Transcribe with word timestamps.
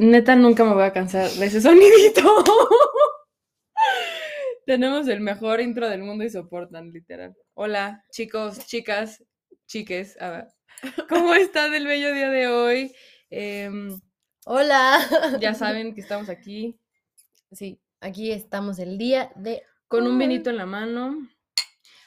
Neta, 0.00 0.34
nunca 0.34 0.64
me 0.64 0.72
voy 0.72 0.84
a 0.84 0.94
cansar 0.94 1.30
de 1.30 1.44
ese 1.44 1.60
sonidito. 1.60 2.22
Tenemos 4.66 5.06
el 5.08 5.20
mejor 5.20 5.60
intro 5.60 5.90
del 5.90 6.02
mundo 6.02 6.24
y 6.24 6.30
soportan, 6.30 6.90
literal. 6.90 7.36
Hola, 7.52 8.02
chicos, 8.10 8.66
chicas, 8.66 9.22
chiques. 9.66 10.18
A 10.18 10.30
ver. 10.30 10.48
¿Cómo 11.06 11.34
están 11.34 11.74
el 11.74 11.86
bello 11.86 12.14
día 12.14 12.30
de 12.30 12.48
hoy? 12.48 12.94
Em, 13.28 14.00
Hola. 14.46 15.06
ya 15.38 15.52
saben 15.54 15.94
que 15.94 16.00
estamos 16.00 16.30
aquí 16.30 16.80
Sí, 17.52 17.78
aquí 18.00 18.32
estamos 18.32 18.78
el 18.78 18.96
día 18.96 19.30
de 19.36 19.64
con 19.86 20.06
un 20.06 20.18
vinito 20.18 20.48
en 20.48 20.56
la 20.56 20.64
mano. 20.64 21.28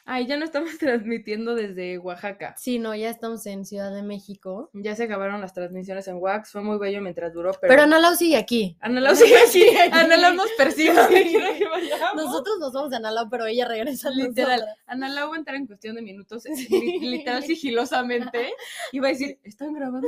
Ay, 0.05 0.27
ya 0.27 0.35
no 0.37 0.43
estamos 0.43 0.71
transmitiendo 0.79 1.55
desde 1.55 1.97
Oaxaca. 1.97 2.55
Sí, 2.57 2.77
no, 2.77 2.93
ya 2.93 3.09
estamos 3.09 3.45
en 3.45 3.65
Ciudad 3.65 3.93
de 3.93 4.03
México. 4.03 4.69
Ya 4.73 4.95
se 4.95 5.03
acabaron 5.03 5.39
las 5.39 5.53
transmisiones 5.53 6.07
en 6.09 6.17
Wax. 6.17 6.51
Fue 6.51 6.61
muy 6.61 6.77
bello 6.77 7.01
mientras 7.01 7.33
duró, 7.33 7.51
pero. 7.59 7.71
Pero, 7.71 7.83
Ana 7.83 7.99
Lau 7.99 8.13
sigue 8.15 8.35
aquí. 8.35 8.75
Ana 8.81 8.99
Lau 8.99 9.15
sigue 9.15 9.37
aquí. 9.37 9.63
Ana 9.91 10.17
Lau 10.17 10.33
nos 10.33 10.49
persigue. 10.57 10.93
Nosotros 12.15 12.59
nos 12.59 12.73
vamos 12.73 12.91
a 12.93 12.97
Ana 12.97 13.11
Lau, 13.11 13.29
pero 13.29 13.45
ella 13.45 13.65
regresa 13.67 14.09
a 14.09 14.11
Literal. 14.11 14.63
Ana 14.87 15.07
Lau 15.09 15.29
va 15.29 15.35
a 15.35 15.39
entrar 15.39 15.55
en 15.55 15.67
cuestión 15.67 15.95
de 15.95 16.01
minutos, 16.01 16.43
li- 16.45 16.99
literal 16.99 17.43
sigilosamente, 17.43 18.53
y 18.91 18.99
va 18.99 19.07
a 19.07 19.11
decir, 19.11 19.39
¿están 19.43 19.73
grabando? 19.73 20.07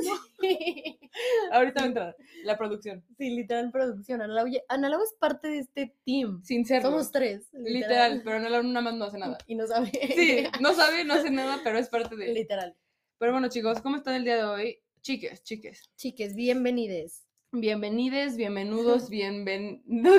Ahorita 1.51 1.79
va 1.81 1.85
a 1.85 1.87
entrar 1.87 2.15
la 2.43 2.57
producción. 2.57 3.03
Sí, 3.17 3.29
literal 3.29 3.71
producción. 3.71 4.21
Ana 4.21 4.33
Lau, 4.33 4.47
Ana 4.67 4.89
Lau 4.89 5.01
es 5.01 5.13
parte 5.17 5.47
de 5.47 5.59
este 5.59 5.95
team. 6.05 6.41
Sin 6.43 6.65
serlo. 6.65 6.89
Somos 6.91 7.11
tres. 7.11 7.49
Literal, 7.65 8.21
pero 8.23 8.39
Lau 8.39 8.63
nada 8.63 8.81
más 8.81 8.93
no 8.95 9.05
hace 9.05 9.17
nada. 9.17 9.37
Y 9.47 9.55
no 9.55 9.67
sabe. 9.67 9.91
Sí, 9.91 10.43
no 10.61 10.73
sabe, 10.73 11.03
no 11.03 11.15
hace 11.15 11.31
nada, 11.31 11.61
pero 11.63 11.77
es 11.77 11.89
parte 11.89 12.15
de... 12.15 12.33
Literal. 12.33 12.75
Pero 13.17 13.31
bueno, 13.31 13.49
chicos, 13.49 13.81
¿cómo 13.81 13.97
están 13.97 14.15
el 14.15 14.23
día 14.23 14.37
de 14.37 14.43
hoy? 14.43 14.79
Chiques, 15.01 15.43
chiques. 15.43 15.89
Chiques, 15.95 16.35
bienvenides. 16.35 17.25
Bienvenides, 17.51 18.37
bienvenidos, 18.37 19.09
bienven... 19.09 19.81
¿no? 19.85 20.11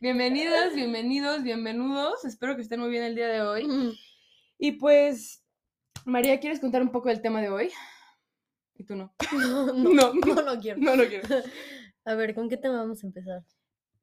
Bienvenidas, 0.00 0.74
bienvenidos, 0.74 1.42
bienvenudos. 1.42 2.24
Espero 2.24 2.56
que 2.56 2.62
estén 2.62 2.80
muy 2.80 2.90
bien 2.90 3.04
el 3.04 3.14
día 3.14 3.28
de 3.28 3.42
hoy. 3.42 3.96
Y 4.58 4.72
pues, 4.72 5.44
María, 6.04 6.40
¿quieres 6.40 6.60
contar 6.60 6.82
un 6.82 6.90
poco 6.90 7.08
del 7.08 7.22
tema 7.22 7.40
de 7.40 7.50
hoy? 7.50 7.70
Y 8.74 8.84
tú 8.84 8.96
no. 8.96 9.14
No, 9.32 9.72
No. 9.72 10.12
no, 10.12 10.12
no, 10.14 10.42
no 10.42 10.60
quiero. 10.60 10.80
No 10.80 10.96
lo 10.96 11.06
quiero. 11.06 11.26
A 12.04 12.14
ver, 12.14 12.34
¿con 12.34 12.48
qué 12.48 12.56
tema 12.56 12.78
vamos 12.78 13.02
a 13.02 13.06
empezar? 13.06 13.42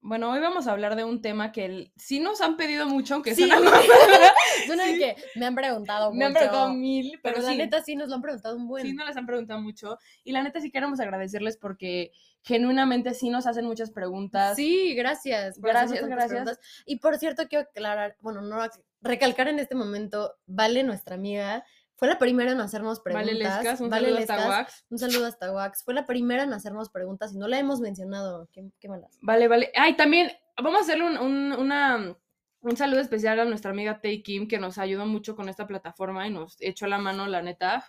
Bueno, 0.05 0.29
hoy 0.31 0.41
vamos 0.41 0.67
a 0.67 0.73
hablar 0.73 0.97
de 0.97 1.05
un 1.05 1.21
tema 1.21 1.53
que 1.53 1.63
el- 1.63 1.93
sí 1.95 2.19
nos 2.19 2.41
han 2.41 2.57
pedido 2.57 2.85
mucho, 2.87 3.13
aunque 3.13 3.33
Sí, 3.33 3.47
suena 3.47 3.55
Suena 4.67 4.83
Sí. 4.87 4.97
que 4.97 5.15
me 5.35 5.45
han 5.45 5.55
preguntado 5.55 6.11
Me 6.13 6.25
han 6.25 6.33
mucho, 6.33 6.39
preguntado 6.41 6.73
mil, 6.73 7.19
pero, 7.23 7.35
Pero, 7.35 7.45
la 7.47 7.51
sí, 7.53 7.57
neta 7.57 7.81
sí 7.81 7.95
nos 7.95 8.09
lo 8.09 8.15
han 8.15 8.21
preguntado 8.21 8.57
un 8.57 8.67
buen. 8.67 8.85
sí 8.85 8.93
nos 8.93 9.05
las 9.07 9.15
han 9.15 9.25
preguntado 9.25 9.61
mucho. 9.61 9.97
Y 10.25 10.33
la 10.33 10.43
neta 10.43 10.59
sí 10.59 10.71
queremos 10.71 10.99
agradecerles 10.99 11.55
porque 11.55 12.11
genuinamente 12.41 13.13
sí 13.13 13.29
nos 13.29 13.47
hacen 13.47 13.63
muchas 13.65 13.91
preguntas. 13.91 14.57
Sí, 14.57 14.93
gracias. 14.93 15.57
Gracias, 15.57 16.05
gracias. 16.05 16.27
preguntas. 16.31 16.59
Y 16.85 16.97
por 16.97 17.17
cierto, 17.17 17.47
quiero 17.47 17.63
aclarar, 17.69 18.17
bueno, 18.19 18.41
no 18.41 18.57
recalcar 19.01 19.47
en 19.47 19.59
este 19.59 19.75
momento, 19.75 20.35
Vale, 20.45 20.83
nuestra 20.83 21.15
amiga, 21.15 21.63
fue 21.95 22.07
la 22.07 22.17
primera 22.19 22.51
en 22.51 22.59
hacernos 22.61 22.99
preguntas. 22.99 23.27
Vale, 23.27 23.39
Lescas, 23.39 23.81
un 23.81 23.89
Vale 23.89 24.05
saludo 24.07 24.19
hasta 24.21 24.35
Lescas, 24.35 24.49
Wax. 24.49 24.85
Un 24.89 24.97
saludo 24.99 25.25
hasta 25.27 25.51
Wax. 25.51 25.83
Fue 25.83 25.93
la 25.93 26.05
primera 26.05 26.43
en 26.43 26.53
hacernos 26.53 26.89
preguntas 26.89 27.33
y 27.33 27.37
no 27.37 27.47
la 27.47 27.59
hemos 27.59 27.79
mencionado. 27.79 28.47
Qué, 28.51 28.63
qué 28.79 28.89
malas. 28.89 29.17
Vale, 29.21 29.47
vale. 29.47 29.71
Ay, 29.75 29.95
también 29.95 30.31
vamos 30.57 30.79
a 30.79 30.83
hacerle 30.83 31.05
un, 31.05 31.17
un- 31.17 31.53
una, 31.53 32.15
un 32.61 32.77
saludo 32.77 32.99
especial 33.01 33.39
a 33.39 33.45
nuestra 33.45 33.71
amiga 33.71 33.99
Tay 34.01 34.23
Kim, 34.23 34.47
que 34.47 34.59
nos 34.59 34.77
ayudó 34.77 35.05
mucho 35.05 35.35
con 35.35 35.49
esta 35.49 35.67
plataforma 35.67 36.27
y 36.27 36.31
nos 36.31 36.55
echó 36.61 36.87
la 36.87 36.97
mano, 36.97 37.27
la 37.27 37.41
neta. 37.41 37.85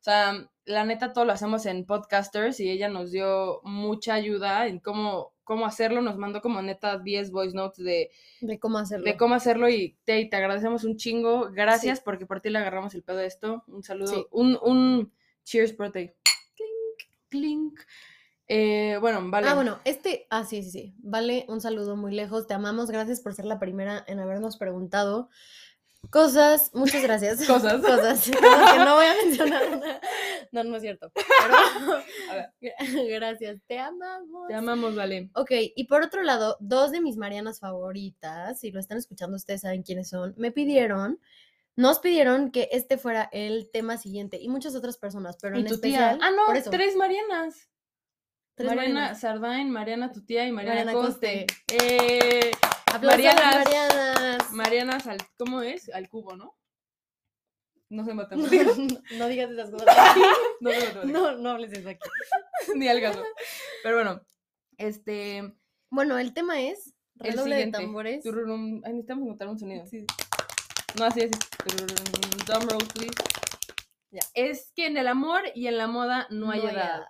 O 0.00 0.02
sea, 0.04 0.34
la 0.66 0.84
neta 0.84 1.12
todo 1.12 1.24
lo 1.24 1.32
hacemos 1.32 1.64
en 1.66 1.86
podcasters 1.86 2.60
y 2.60 2.70
ella 2.70 2.88
nos 2.88 3.10
dio 3.10 3.60
mucha 3.62 4.14
ayuda 4.14 4.66
en 4.66 4.78
cómo, 4.80 5.33
cómo 5.44 5.66
hacerlo. 5.66 6.00
Nos 6.02 6.16
mandó 6.16 6.40
como 6.40 6.60
neta 6.62 6.98
10 6.98 7.30
voice 7.30 7.54
notes 7.54 7.84
de, 7.84 8.10
De 8.40 8.58
cómo 8.58 8.78
hacerlo. 8.78 9.04
de 9.04 9.16
cómo 9.16 9.34
hacerlo 9.34 9.68
y 9.68 9.96
Tay, 10.04 10.28
te 10.28 10.36
agradecemos 10.36 10.84
un 10.84 10.96
chingo. 10.96 11.50
Gracias 11.52 12.00
porque 12.00 12.26
por 12.26 12.40
ti 12.40 12.50
le 12.50 12.58
agarramos 12.58 12.94
el 12.94 13.02
pedo 13.02 13.18
de 13.18 13.26
esto. 13.26 13.62
Un 13.68 13.82
saludo, 13.82 14.12
Sí. 14.14 14.26
un, 14.30 14.58
un 14.62 15.12
cheers 15.44 15.72
por 15.72 15.92
Tay. 15.92 16.12
Clink, 16.56 17.10
clink. 17.28 17.80
Eh, 18.46 18.98
bueno, 19.00 19.22
vale. 19.30 19.48
Ah, 19.48 19.54
bueno, 19.54 19.78
este, 19.84 20.26
ah, 20.28 20.44
sí, 20.44 20.62
sí, 20.62 20.70
sí. 20.70 20.94
Vale, 20.98 21.46
un 21.48 21.60
saludo 21.62 21.96
muy 21.96 22.14
lejos. 22.14 22.46
Te 22.46 22.52
amamos. 22.54 22.90
Gracias 22.90 23.20
por 23.20 23.32
ser 23.34 23.46
la 23.46 23.58
primera 23.58 24.04
en 24.06 24.20
habernos 24.20 24.58
preguntado 24.58 25.30
cosas. 26.10 26.70
Muchas 26.74 27.02
gracias. 27.02 27.38
Cosas. 27.46 27.80
Cosas. 27.80 28.30
cosas 28.30 28.30
que 28.30 28.78
no 28.78 28.94
voy 28.94 29.06
a 29.06 29.14
mencionar. 29.24 30.00
No, 30.52 30.64
no 30.64 30.76
es 30.76 30.82
cierto. 30.82 31.12
Pero, 31.14 32.74
gracias. 33.08 33.60
Te 33.66 33.78
amamos. 33.78 34.48
Te 34.48 34.54
amamos, 34.54 34.94
vale. 34.94 35.30
Ok, 35.34 35.50
y 35.74 35.84
por 35.84 36.02
otro 36.02 36.22
lado, 36.22 36.56
dos 36.60 36.92
de 36.92 37.00
mis 37.00 37.16
Marianas 37.16 37.60
favoritas, 37.60 38.60
si 38.60 38.70
lo 38.70 38.80
están 38.80 38.98
escuchando 38.98 39.36
ustedes 39.36 39.62
saben 39.62 39.82
quiénes 39.82 40.08
son, 40.08 40.34
me 40.36 40.52
pidieron, 40.52 41.20
nos 41.76 41.98
pidieron 41.98 42.50
que 42.50 42.68
este 42.72 42.98
fuera 42.98 43.28
el 43.32 43.70
tema 43.72 43.96
siguiente 43.96 44.38
y 44.40 44.48
muchas 44.48 44.74
otras 44.74 44.96
personas, 44.96 45.36
pero 45.40 45.56
Y 45.56 45.60
en 45.60 45.66
tu 45.66 45.74
especial, 45.74 46.18
tía. 46.18 46.26
Ah, 46.26 46.30
no, 46.30 46.46
por 46.46 46.56
eso, 46.56 46.70
tres 46.70 46.96
Marianas. 46.96 47.68
Mariana 48.56 48.76
Marianas. 48.76 49.20
Sardain, 49.20 49.70
Mariana 49.70 50.12
tu 50.12 50.24
tía 50.24 50.46
y 50.46 50.52
Mariana, 50.52 50.84
Mariana 50.84 51.06
Coste. 51.06 51.46
Eh, 51.72 52.52
a 52.62 52.66
las 52.66 52.73
Marianas. 53.02 53.64
Marianas. 53.64 54.50
Marianas 54.52 55.06
al, 55.06 55.18
¿cómo 55.38 55.62
es? 55.62 55.88
Al 55.90 56.08
cubo, 56.08 56.36
¿no? 56.36 56.56
No 57.90 58.04
sé 58.04 58.10
No, 58.14 58.16
matemáticas. 58.16 58.76
no 59.12 59.28
digas 59.28 59.50
esas 59.50 59.70
cosas. 59.70 59.88
aquí. 59.88 60.20
No. 60.60 61.04
No, 61.04 61.32
no 61.36 61.50
hables 61.50 61.72
eso 61.72 61.88
aquí. 61.88 62.08
Ni 62.76 62.88
al 62.88 63.00
caso. 63.00 63.22
Pero 63.82 63.96
bueno, 63.96 64.20
este. 64.78 65.52
Bueno, 65.90 66.18
el 66.18 66.32
tema 66.32 66.60
es 66.60 66.94
El 67.20 67.32
redoble 67.32 67.54
de 67.56 67.60
siguiente. 67.62 67.78
tambores. 67.78 68.22
Tururum. 68.24 68.82
Ay, 68.84 68.92
necesitamos 68.92 69.24
encontrar 69.24 69.50
un 69.50 69.58
sonido. 69.58 69.84
No, 70.98 71.04
así 71.04 71.20
es. 71.20 71.30
Drum 72.46 72.68
roll, 72.68 72.84
please. 72.94 73.14
Ya. 74.10 74.20
Es 74.34 74.72
que 74.74 74.86
en 74.86 74.96
el 74.96 75.08
amor 75.08 75.42
y 75.54 75.66
en 75.66 75.76
la 75.76 75.86
moda 75.86 76.26
no, 76.30 76.50
hay 76.50 76.60
edad. 76.60 76.72
edad. 76.72 77.06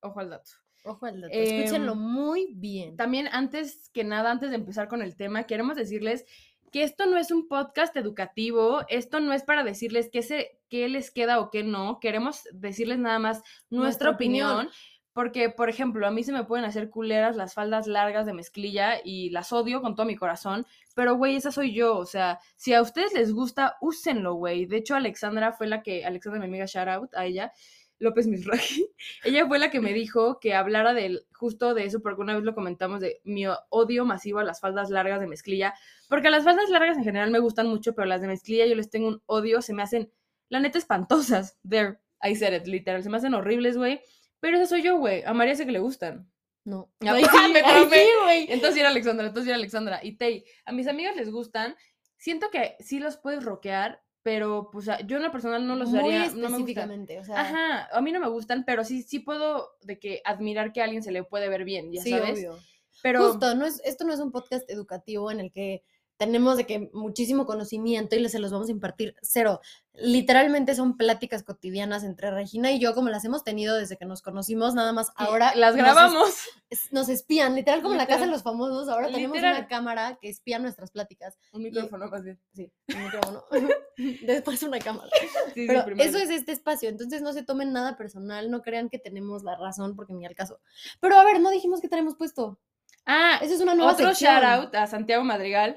Ojo 0.00 0.20
al 0.20 0.30
dato. 0.30 0.50
Ojo 0.84 1.06
al 1.06 1.20
dato, 1.20 1.32
escúchenlo 1.32 1.92
Em, 1.92 1.98
muy 1.98 2.48
bien. 2.54 2.96
También 2.96 3.28
antes 3.32 3.88
que 3.92 4.04
nada, 4.04 4.30
antes 4.30 4.50
de 4.50 4.56
empezar 4.56 4.88
con 4.88 5.00
el 5.02 5.14
tema, 5.16 5.44
queremos 5.44 5.76
decirles 5.76 6.24
que 6.72 6.82
esto 6.82 7.06
no 7.06 7.18
es 7.18 7.30
un 7.30 7.48
podcast 7.48 7.96
educativo, 7.96 8.80
esto 8.88 9.20
no 9.20 9.32
es 9.32 9.42
para 9.44 9.62
decirles 9.62 10.08
qué, 10.10 10.22
se, 10.22 10.58
qué 10.70 10.88
les 10.88 11.10
queda 11.10 11.38
o 11.38 11.50
qué 11.50 11.62
no, 11.62 12.00
queremos 12.00 12.44
decirles 12.52 12.98
nada 12.98 13.18
más 13.18 13.36
nuestra, 13.68 14.08
Nuestra 14.08 14.10
opinión, 14.10 14.50
opinión. 14.52 14.72
porque, 15.12 15.50
por 15.50 15.68
ejemplo, 15.68 16.06
a 16.06 16.10
mí 16.10 16.24
se 16.24 16.32
me 16.32 16.44
pueden 16.44 16.64
hacer 16.64 16.88
culeras 16.88 17.36
las 17.36 17.52
faldas 17.52 17.86
largas 17.86 18.24
de 18.24 18.32
mezclilla 18.32 18.94
y 19.04 19.28
las 19.30 19.52
odio 19.52 19.82
con 19.82 19.94
todo 19.94 20.06
mi 20.06 20.16
corazón, 20.16 20.66
pero, 20.94 21.14
güey, 21.16 21.36
esa 21.36 21.52
soy 21.52 21.74
yo, 21.74 21.96
o 21.98 22.06
sea, 22.06 22.38
si 22.56 22.72
a 22.72 22.80
ustedes 22.80 23.12
les 23.12 23.32
gusta, 23.34 23.76
úsenlo, 23.82 24.34
güey. 24.34 24.64
De 24.64 24.78
hecho, 24.78 24.94
Alexandra 24.94 25.52
fue 25.52 25.66
la 25.66 25.82
que, 25.82 26.06
Alexandra, 26.06 26.40
mi 26.40 26.46
amiga, 26.46 26.64
shout 26.64 26.88
out 26.88 27.14
a 27.14 27.26
ella, 27.26 27.52
López 28.02 28.26
Misraji, 28.26 28.86
ella 29.24 29.46
fue 29.46 29.58
la 29.58 29.70
que 29.70 29.80
me 29.80 29.92
dijo 29.92 30.40
que 30.40 30.54
hablara 30.54 30.92
del, 30.92 31.26
justo 31.32 31.72
de 31.74 31.84
eso, 31.84 32.00
porque 32.00 32.20
una 32.20 32.34
vez 32.34 32.42
lo 32.42 32.54
comentamos 32.54 33.00
de 33.00 33.20
mi 33.24 33.44
odio 33.70 34.04
masivo 34.04 34.40
a 34.40 34.44
las 34.44 34.60
faldas 34.60 34.90
largas 34.90 35.20
de 35.20 35.26
mezclilla, 35.26 35.74
porque 36.08 36.30
las 36.30 36.44
faldas 36.44 36.68
largas 36.70 36.98
en 36.98 37.04
general 37.04 37.30
me 37.30 37.38
gustan 37.38 37.68
mucho, 37.68 37.94
pero 37.94 38.06
las 38.06 38.20
de 38.20 38.26
mezclilla 38.26 38.66
yo 38.66 38.74
les 38.74 38.90
tengo 38.90 39.08
un 39.08 39.22
odio, 39.26 39.62
se 39.62 39.72
me 39.72 39.82
hacen, 39.82 40.10
la 40.48 40.60
neta, 40.60 40.78
espantosas. 40.78 41.58
There, 41.68 41.98
I 42.22 42.34
said 42.34 42.52
it, 42.54 42.66
literal, 42.66 43.02
se 43.02 43.08
me 43.08 43.16
hacen 43.16 43.34
horribles, 43.34 43.76
güey. 43.76 44.00
Pero 44.40 44.56
esa 44.56 44.66
soy 44.66 44.82
yo, 44.82 44.98
güey. 44.98 45.22
A 45.22 45.32
María 45.32 45.54
sé 45.54 45.64
que 45.64 45.72
le 45.72 45.78
gustan. 45.78 46.28
No. 46.64 46.92
Ah, 47.00 47.12
Ay, 47.14 47.22
me 47.52 47.60
sí, 47.60 47.64
traumé. 47.64 47.96
sí, 47.96 48.08
güey. 48.24 48.46
Entonces 48.50 48.80
era 48.80 48.88
Alexandra, 48.88 49.26
entonces 49.28 49.48
era 49.48 49.56
Alexandra. 49.56 50.00
Y 50.02 50.16
Tay, 50.16 50.44
a 50.64 50.72
mis 50.72 50.88
amigas 50.88 51.14
les 51.16 51.30
gustan. 51.30 51.76
Siento 52.16 52.50
que 52.50 52.76
sí 52.80 52.98
los 52.98 53.16
puedes 53.16 53.44
rockear, 53.44 54.02
pero 54.22 54.70
pues 54.70 54.86
yo 55.06 55.16
en 55.16 55.22
lo 55.22 55.32
personal 55.32 55.66
no 55.66 55.74
los 55.74 55.90
Muy. 55.90 56.02
No 56.02 56.08
me 56.08 56.26
específicamente, 56.26 57.18
o 57.18 57.24
sea, 57.24 57.40
Ajá, 57.40 57.88
a 57.92 58.00
mí 58.00 58.12
no 58.12 58.20
me 58.20 58.28
gustan, 58.28 58.64
pero 58.64 58.84
sí, 58.84 59.02
sí 59.02 59.18
puedo 59.18 59.70
de 59.82 59.98
que 59.98 60.22
admirar 60.24 60.72
que 60.72 60.80
a 60.80 60.84
alguien 60.84 61.02
se 61.02 61.12
le 61.12 61.24
puede 61.24 61.48
ver 61.48 61.64
bien, 61.64 61.92
ya 61.92 62.02
sí, 62.02 62.10
sabes. 62.10 62.38
obvio. 62.38 62.58
Pero 63.02 63.30
Justo, 63.30 63.54
no 63.54 63.66
es, 63.66 63.80
esto 63.84 64.04
no 64.04 64.12
es 64.12 64.20
un 64.20 64.30
podcast 64.30 64.68
educativo 64.70 65.30
en 65.30 65.40
el 65.40 65.50
que 65.50 65.82
tenemos 66.26 66.56
de 66.56 66.66
que 66.66 66.88
muchísimo 66.92 67.46
conocimiento 67.46 68.14
y 68.14 68.20
les- 68.20 68.30
se 68.32 68.38
los 68.38 68.52
vamos 68.52 68.68
a 68.68 68.72
impartir 68.72 69.16
cero. 69.22 69.60
Literalmente 69.94 70.74
son 70.74 70.96
pláticas 70.96 71.42
cotidianas 71.42 72.02
entre 72.04 72.30
Regina 72.30 72.70
y 72.72 72.78
yo, 72.78 72.94
como 72.94 73.08
las 73.10 73.24
hemos 73.24 73.44
tenido 73.44 73.76
desde 73.76 73.96
que 73.96 74.06
nos 74.06 74.22
conocimos, 74.22 74.74
nada 74.74 74.92
más 74.92 75.10
ahora 75.16 75.54
las 75.54 75.74
nos 75.74 75.84
grabamos. 75.84 76.30
es- 76.70 76.92
Nos, 76.92 77.08
espían, 77.08 77.54
literal 77.54 77.82
como 77.82 77.92
en 77.94 77.98
la 77.98 78.06
casa 78.06 78.24
de 78.24 78.30
los 78.30 78.42
famosos, 78.42 78.88
ahora 78.88 79.08
tenemos 79.10 79.36
una 79.36 79.66
cámara 79.68 80.18
que 80.20 80.28
espía 80.30 80.58
nuestras 80.58 80.90
pláticas. 80.92 81.36
Un 81.52 81.62
micrófono 81.64 82.08
más 82.08 82.22
bien. 82.22 82.40
Sí, 82.54 82.72
un 82.94 83.04
micrófono. 83.04 83.44
Después 84.26 84.62
una 84.62 84.78
cámara. 84.78 85.10
Sí, 85.54 85.62
sí, 85.62 85.66
Pero 85.66 85.84
primero. 85.84 86.08
eso 86.08 86.18
es 86.18 86.30
este 86.30 86.52
espacio, 86.52 86.88
entonces 86.88 87.20
no 87.20 87.32
se 87.34 87.42
tomen 87.42 87.72
nada 87.72 87.96
personal, 87.96 88.50
no 88.50 88.62
crean 88.62 88.88
que 88.88 88.98
tenemos 88.98 89.42
la 89.42 89.56
razón 89.56 89.94
porque 89.96 90.14
ni 90.14 90.24
al 90.24 90.34
caso. 90.34 90.60
Pero 91.00 91.16
a 91.18 91.24
ver, 91.24 91.40
no 91.40 91.50
dijimos 91.50 91.80
que 91.80 91.88
tenemos 91.88 92.16
puesto. 92.16 92.58
Ah, 93.04 93.38
Esa 93.42 93.54
es 93.54 93.60
una 93.60 93.74
nueva 93.74 93.92
otro 93.92 94.08
sección. 94.10 94.32
shout 94.32 94.44
out 94.44 94.74
a 94.76 94.86
Santiago 94.86 95.24
Madrigal. 95.24 95.76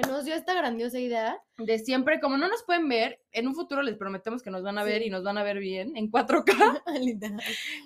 Que 0.00 0.08
nos 0.08 0.24
dio 0.24 0.34
esta 0.34 0.54
grandiosa 0.54 0.98
idea. 0.98 1.38
de 1.58 1.78
siempre, 1.78 2.20
como 2.20 2.36
no 2.38 2.48
nos 2.48 2.62
pueden 2.64 2.88
ver, 2.88 3.20
en 3.32 3.46
un 3.48 3.54
futuro 3.54 3.82
les 3.82 3.96
prometemos 3.96 4.42
que 4.42 4.50
nos 4.50 4.62
van 4.62 4.78
a 4.78 4.84
ver 4.84 5.02
Sí. 5.02 5.08
y 5.08 5.10
nos 5.10 5.22
van 5.22 5.36
a 5.38 5.42
ver 5.42 5.58
bien 5.58 5.96
en 5.96 6.10
4K, 6.10 6.82
Literal. 7.00 7.40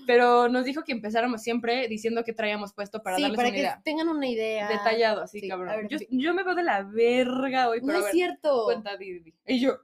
pero 0.07 0.49
nos 0.49 0.65
dijo 0.65 0.85
que 0.85 0.93
empezáramos 0.93 1.43
siempre 1.43 1.89
diciendo 1.89 2.25
que 2.25 2.33
traíamos 2.33 2.73
puesto 2.73 3.03
para 3.03 3.17
sí, 3.17 3.23
darles 3.23 3.37
para 3.37 3.49
una 3.49 3.55
que 3.55 3.61
idea. 3.61 3.83
tengan 3.85 4.09
una 4.09 4.27
idea. 4.29 4.69
Detallado, 4.69 5.23
así, 5.23 5.41
Sí, 5.41 5.49
cabrón. 5.49 5.77
ver, 5.77 5.89
yo, 5.89 5.99
yo 6.11 6.35
me 6.35 6.43
veo 6.45 6.55
de 6.55 6.63
la 6.63 6.83
verga 6.83 7.69
hoy, 7.69 7.81
pero 7.81 7.93
No 7.93 7.99
es 7.99 8.05
ver, 8.05 8.13
cierto. 8.13 8.65
cuenta, 8.65 8.97
di, 8.97 9.13
di, 9.13 9.21
di. 9.21 9.35
Y 9.47 9.61
yo, 9.61 9.79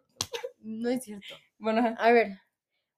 No 0.60 0.88
es 0.88 1.02
cierto. 1.04 1.34
bueno, 1.58 1.94
A 1.98 2.10
ver. 2.12 2.38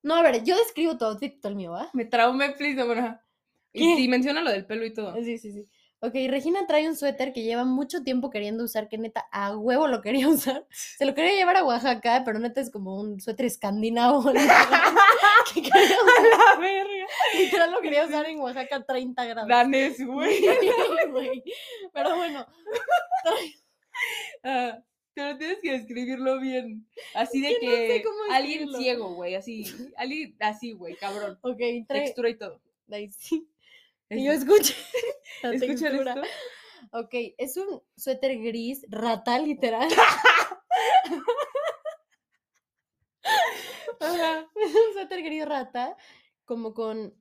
No, 0.04 0.16
a 0.16 0.22
ver, 0.22 0.42
yo 0.42 0.56
describo 0.56 0.96
outfit, 1.00 1.40
tú 1.40 1.46
el 1.48 1.54
mío, 1.56 1.70
¿va? 1.72 1.88
me 1.92 2.04
traumé, 2.04 2.50
please, 2.50 2.74
no, 2.74 2.86
bueno. 2.86 3.18
Y, 3.72 4.02
y 4.04 4.08
menciona 4.08 4.42
lo 4.42 4.50
del 4.50 4.66
pelo 4.66 4.84
y 4.84 4.92
todo. 4.92 5.14
Sí, 5.22 5.38
sí, 5.38 5.52
sí. 5.52 5.66
Ok, 6.04 6.14
Regina 6.28 6.66
trae 6.66 6.88
un 6.88 6.96
suéter 6.96 7.32
que 7.32 7.44
lleva 7.44 7.64
mucho 7.64 8.02
tiempo 8.02 8.28
queriendo 8.28 8.64
usar, 8.64 8.88
que 8.88 8.98
neta 8.98 9.28
a 9.30 9.56
huevo 9.56 9.86
lo 9.86 10.02
quería 10.02 10.26
usar. 10.28 10.66
Se 10.70 11.06
lo 11.06 11.14
quería 11.14 11.32
llevar 11.34 11.56
a 11.56 11.64
Oaxaca, 11.64 12.22
pero 12.24 12.40
neta 12.40 12.60
es 12.60 12.70
como 12.70 13.00
un 13.00 13.20
suéter 13.20 13.46
escandinavo. 13.46 14.24
que 15.54 15.62
quería 15.62 15.72
usar- 16.04 16.54
la 16.54 16.60
verga. 16.60 17.06
literal 17.38 17.70
lo 17.70 17.80
quería 17.80 18.04
usar 18.06 18.26
en 18.26 18.40
Oaxaca 18.40 18.76
a 18.76 18.82
30 18.84 19.24
grados. 19.26 19.48
Danés, 19.48 20.04
güey. 20.04 20.42
Pero 21.92 22.16
bueno, 22.16 22.46
Ah, 24.42 24.78
pero 25.14 25.36
tienes 25.38 25.58
que 25.62 25.70
describirlo 25.72 26.40
bien. 26.40 26.84
Así 27.14 27.40
de 27.40 27.58
que 27.60 27.66
no 27.66 27.72
sé 27.72 27.86
que 27.86 28.02
cómo 28.02 28.18
alguien 28.32 28.68
ciego, 28.76 29.14
güey, 29.14 29.34
así. 29.36 29.64
Alguien 29.96 30.34
así, 30.40 30.72
güey, 30.72 30.96
cabrón. 30.96 31.38
ok, 31.42 31.58
trae. 31.86 32.00
Textura 32.06 32.30
y 32.30 32.34
todo. 32.38 32.60
Ahí 32.90 33.08
sí. 33.10 33.46
Es- 34.12 34.18
Que 34.18 34.24
yo 34.24 34.32
escuche. 34.32 34.74
la 35.42 35.52
¿Escuchan 35.54 35.78
textura. 35.78 36.14
esto? 36.14 36.26
Ok, 36.98 37.14
es 37.38 37.56
un 37.56 37.82
suéter 37.96 38.38
gris, 38.42 38.84
rata, 38.90 39.38
literal. 39.38 39.88
Ajá. 44.00 44.48
un 44.54 44.92
suéter 44.94 45.22
gris 45.22 45.46
rata, 45.46 45.96
como 46.44 46.74
con, 46.74 47.14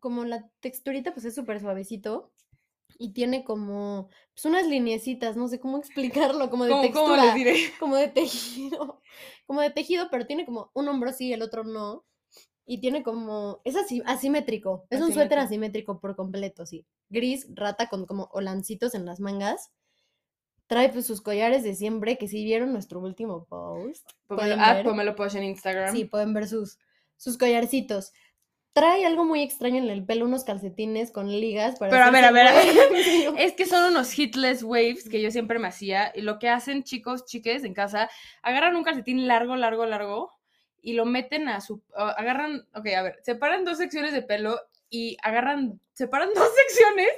como 0.00 0.24
la 0.24 0.48
texturita 0.60 1.12
pues 1.12 1.24
es 1.26 1.34
súper 1.34 1.60
suavecito 1.60 2.32
y 2.98 3.12
tiene 3.12 3.42
como, 3.44 4.08
pues 4.34 4.44
unas 4.44 4.66
lineecitas, 4.66 5.36
no 5.36 5.48
sé 5.48 5.58
cómo 5.58 5.78
explicarlo, 5.78 6.48
como 6.50 6.64
de 6.64 6.70
¿Cómo, 6.70 6.82
textura, 6.82 7.06
cómo 7.06 7.22
les 7.24 7.34
diré? 7.34 7.56
como 7.80 7.96
de 7.96 8.08
tejido, 8.08 9.02
como 9.46 9.60
de 9.60 9.70
tejido, 9.70 10.08
pero 10.10 10.26
tiene 10.26 10.44
como 10.46 10.70
un 10.74 10.88
hombro 10.88 11.12
sí, 11.12 11.32
el 11.32 11.42
otro 11.42 11.64
no, 11.64 12.04
y 12.66 12.78
tiene 12.78 13.02
como, 13.02 13.60
es 13.64 13.76
así, 13.76 14.02
asimétrico, 14.06 14.86
es 14.90 15.00
un 15.00 15.12
suéter 15.12 15.38
Asimétrico. 15.38 16.00
por 16.00 16.16
completo, 16.16 16.64
sí, 16.64 16.86
gris, 17.10 17.46
rata 17.54 17.88
con 17.88 18.06
como 18.06 18.28
holancitos 18.32 18.94
en 18.94 19.04
las 19.04 19.20
mangas. 19.20 19.70
Trae 20.66 20.88
pues 20.88 21.06
sus 21.06 21.20
collares 21.20 21.62
de 21.62 21.74
siempre, 21.74 22.16
que 22.16 22.26
si 22.26 22.42
vieron 22.42 22.72
nuestro 22.72 23.00
último 23.00 23.44
post, 23.44 24.10
pueden 24.26 24.58
ah, 24.60 24.74
ver. 24.74 24.84
pónmelo 24.84 25.14
push 25.14 25.36
en 25.36 25.44
Instagram. 25.44 25.94
Sí, 25.94 26.06
pueden 26.06 26.32
ver 26.32 26.48
sus, 26.48 26.78
sus 27.16 27.36
collarcitos. 27.36 28.12
Trae 28.72 29.04
algo 29.04 29.24
muy 29.24 29.42
extraño 29.42 29.76
en 29.76 29.90
el 29.90 30.04
pelo, 30.04 30.24
unos 30.24 30.42
calcetines 30.42 31.12
con 31.12 31.30
ligas 31.30 31.78
para 31.78 31.90
Pero 31.90 32.04
a 32.04 32.10
ver, 32.10 32.24
a 32.24 32.30
ver, 32.32 32.46
a 32.48 32.52
ver. 32.54 32.66
Es 33.38 33.52
que 33.52 33.66
son 33.66 33.92
unos 33.92 34.18
hitless 34.18 34.62
waves 34.62 35.08
que 35.08 35.20
yo 35.20 35.30
siempre 35.30 35.58
me 35.58 35.68
hacía. 35.68 36.10
Y 36.14 36.22
lo 36.22 36.38
que 36.38 36.48
hacen 36.48 36.82
chicos, 36.82 37.26
chiques 37.26 37.62
en 37.62 37.74
casa, 37.74 38.08
agarran 38.42 38.74
un 38.74 38.84
calcetín 38.84 39.28
largo, 39.28 39.56
largo, 39.56 39.84
largo 39.84 40.32
y 40.84 40.92
lo 40.92 41.06
meten 41.06 41.48
a 41.48 41.60
su. 41.60 41.82
agarran. 41.94 42.68
Ok, 42.74 42.88
a 42.88 43.02
ver, 43.02 43.18
separan 43.22 43.64
dos 43.64 43.78
secciones 43.78 44.12
de 44.12 44.22
pelo 44.22 44.60
y 44.90 45.16
agarran. 45.22 45.80
Separan 45.94 46.28
dos 46.34 46.48
secciones 46.54 47.08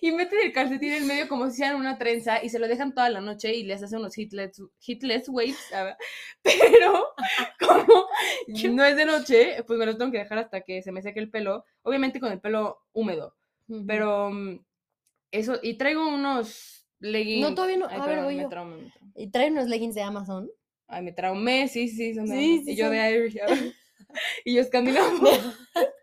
y 0.00 0.12
meten 0.12 0.38
el 0.44 0.52
calcetín 0.52 0.92
en 0.92 1.06
medio 1.06 1.28
como 1.28 1.46
si 1.46 1.54
hicieran 1.54 1.76
una 1.76 1.98
trenza 1.98 2.42
y 2.42 2.48
se 2.48 2.58
lo 2.58 2.68
dejan 2.68 2.94
toda 2.94 3.10
la 3.10 3.20
noche 3.20 3.54
y 3.54 3.64
les 3.64 3.82
hacen 3.82 3.98
unos 3.98 4.16
hitless, 4.16 4.62
hitless 4.80 5.28
waves. 5.28 5.58
ver, 5.72 5.96
Pero 6.42 7.08
como 7.60 8.06
no 8.72 8.84
es 8.84 8.96
de 8.96 9.04
noche, 9.04 9.64
pues 9.66 9.78
me 9.78 9.86
lo 9.86 9.96
tengo 9.96 10.12
que 10.12 10.18
dejar 10.18 10.38
hasta 10.38 10.60
que 10.60 10.82
se 10.82 10.92
me 10.92 11.02
seque 11.02 11.18
el 11.18 11.30
pelo. 11.30 11.64
Obviamente 11.82 12.20
con 12.20 12.30
el 12.32 12.40
pelo 12.40 12.78
húmedo. 12.92 13.34
Pero 13.86 14.30
mm, 14.30 14.60
eso, 15.32 15.58
y 15.60 15.74
traigo 15.74 16.06
unos 16.06 16.86
leggings. 17.00 17.54
todavía 17.54 17.78
no. 17.78 17.86
Ay, 17.88 17.96
A 17.96 17.98
ver, 17.98 18.08
perdón, 18.08 18.24
voy 18.24 18.36
me 18.36 18.42
yo. 18.42 18.48
Y 19.16 19.30
trae 19.30 19.50
unos 19.50 19.66
leggings 19.66 19.96
de 19.96 20.02
Amazon. 20.02 20.48
Ay, 20.88 21.02
me 21.02 21.12
traumé, 21.12 21.68
sí, 21.68 21.88
sí, 21.88 22.14
son 22.14 22.26
de 22.26 22.36
Sí, 22.36 22.62
sí 22.64 22.72
Y 22.72 22.76
yo 22.76 22.90
de. 22.90 23.10
Irish. 23.10 23.38
y 24.44 24.54
yo 24.54 24.60
escandinavo. 24.62 25.28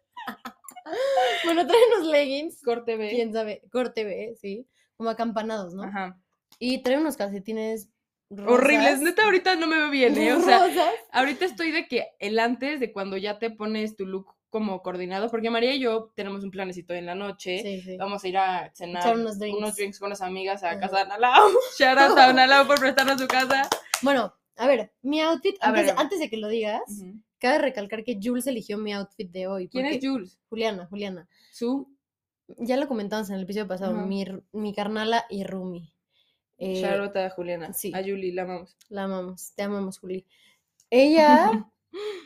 Bueno, 1.46 1.66
trae 1.66 1.80
unos 1.96 2.08
leggings. 2.08 2.62
Corte 2.62 2.96
B. 2.98 3.10
Quién 3.10 3.34
sabe, 3.34 3.62
corte 3.72 4.04
B, 4.04 4.36
sí. 4.40 4.68
Como 4.96 5.10
acampanados, 5.10 5.74
¿no? 5.74 5.84
Ajá. 5.84 6.18
Y 6.60 6.84
trae 6.84 6.98
unos 6.98 7.18
calcetines 7.18 7.90
Horribles. 8.30 8.86
rosas. 8.86 9.02
Neta, 9.02 9.24
ahorita 9.26 9.56
no 9.56 9.68
me 9.68 9.78
veo 9.78 9.90
bien, 9.90 10.18
¿eh? 10.18 10.34
O 10.34 10.42
sea, 10.42 10.68
rosas. 10.68 10.94
ahorita 11.12 11.46
estoy 11.46 11.72
de 11.72 11.88
que 11.88 12.08
el 12.20 12.38
antes 12.40 12.80
de 12.80 12.92
cuando 12.92 13.18
ya 13.18 13.40
te 13.40 13.50
pones 13.50 13.96
tu 13.96 14.06
look 14.06 14.28
como 14.50 14.82
coordinado, 14.84 15.30
porque 15.32 15.50
María 15.50 15.74
y 15.74 15.80
yo 15.80 16.12
tenemos 16.16 16.44
un 16.44 16.52
planecito 16.52 16.94
en 16.94 17.08
la 17.08 17.16
noche. 17.16 17.60
Sí, 17.64 17.82
sí. 17.82 17.98
Vamos 17.98 18.24
a 18.24 18.28
ir 18.28 18.38
a 18.38 18.72
cenar 18.76 19.16
unos 19.16 19.40
drinks. 19.40 19.76
drinks 19.76 20.00
con 20.00 20.08
unas 20.08 20.22
amigas 20.22 20.64
a 20.64 20.80
casa 20.80 20.98
de 20.98 21.02
Analao. 21.04 21.50
Shout 21.80 21.98
out 21.98 22.18
a 22.18 22.30
Analao 22.30 22.68
por 22.68 22.80
prestarnos 22.80 23.20
su 23.20 23.28
casa. 23.28 23.68
Bueno, 24.04 24.34
a 24.56 24.68
ver, 24.68 24.92
mi 25.02 25.20
outfit, 25.22 25.56
A 25.62 25.70
antes, 25.70 25.86
ver. 25.88 25.96
antes 25.98 26.20
de 26.20 26.30
que 26.30 26.38
lo 26.38 26.48
digas, 26.48 26.82
cabe 27.40 27.58
recalcar 27.60 28.04
que 28.04 28.20
Jules 28.22 28.48
eligió 28.48 28.78
mi 28.78 28.94
outfit 28.94 29.30
de 29.32 29.48
hoy. 29.48 29.68
¿Quién 29.70 29.86
es 29.86 30.00
Jules? 30.02 30.40
Juliana, 30.50 30.86
Juliana. 30.88 31.28
Su. 31.52 31.90
Ya 32.58 32.78
lo 32.78 32.88
comentamos 32.88 33.30
en 33.30 33.36
el 33.36 33.44
episodio 33.44 33.68
pasado, 33.68 33.94
mi, 33.94 34.26
mi 34.52 34.74
carnala 34.74 35.26
y 35.30 35.44
Rumi. 35.44 35.92
Eh, 36.58 36.82
Shout 36.82 37.00
out 37.00 37.16
a 37.18 37.30
Juliana. 37.32 37.74
sí. 37.74 37.92
A 37.96 38.02
Julie, 38.04 38.32
la 38.34 38.44
amamos. 38.44 38.78
la 38.90 39.04
amamos, 39.06 39.54
te 39.56 39.64
amamos, 39.64 39.98
Juli. 40.00 40.26
Ella 40.90 41.50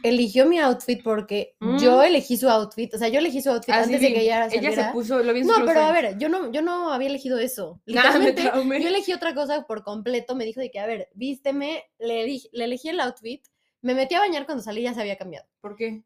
eligió 0.03 0.45
mi 0.45 0.59
outfit 0.59 1.01
porque 1.03 1.55
yo 1.79 1.97
Mm. 1.97 2.01
elegí 2.03 2.37
su 2.37 2.49
outfit, 2.49 2.93
o 2.93 2.97
sea, 2.97 3.07
yo 3.09 3.19
elegí 3.19 3.41
su 3.41 3.49
outfit 3.49 3.73
Ah, 3.73 3.83
antes 3.83 3.99
de 4.01 4.13
que 4.13 4.21
ella 4.21 4.45
Ella 4.45 4.49
se 4.49 4.55
saliera. 4.61 4.93
puso, 4.93 5.19
lo 5.23 5.33
No, 5.33 5.65
pero 5.65 5.81
a 5.81 5.91
ver, 5.91 6.17
yo 6.17 6.29
no, 6.29 6.51
yo 6.51 6.61
no 6.61 6.91
había 6.93 7.09
elegido 7.09 7.39
eso. 7.39 7.81
Me 8.21 8.33
traumé. 8.33 8.81
yo 8.81 8.87
elegí 8.87 9.13
otra 9.13 9.33
cosa 9.33 9.63
por 9.65 9.83
completo. 9.83 10.35
Me 10.35 10.45
dijo 10.45 10.59
de 10.61 10.71
que, 10.71 10.79
a 10.79 10.85
ver, 10.85 11.09
vísteme, 11.13 11.83
le, 11.99 12.25
eleg- 12.25 12.49
le 12.51 12.65
elegí 12.65 12.89
el 12.89 12.99
outfit, 12.99 13.43
me 13.81 13.93
metí 13.93 14.15
a 14.15 14.19
bañar 14.19 14.45
cuando 14.45 14.63
salí 14.63 14.81
ya 14.83 14.93
se 14.93 15.01
había 15.01 15.17
cambiado. 15.17 15.47
¿Por 15.61 15.75
qué? 15.75 16.03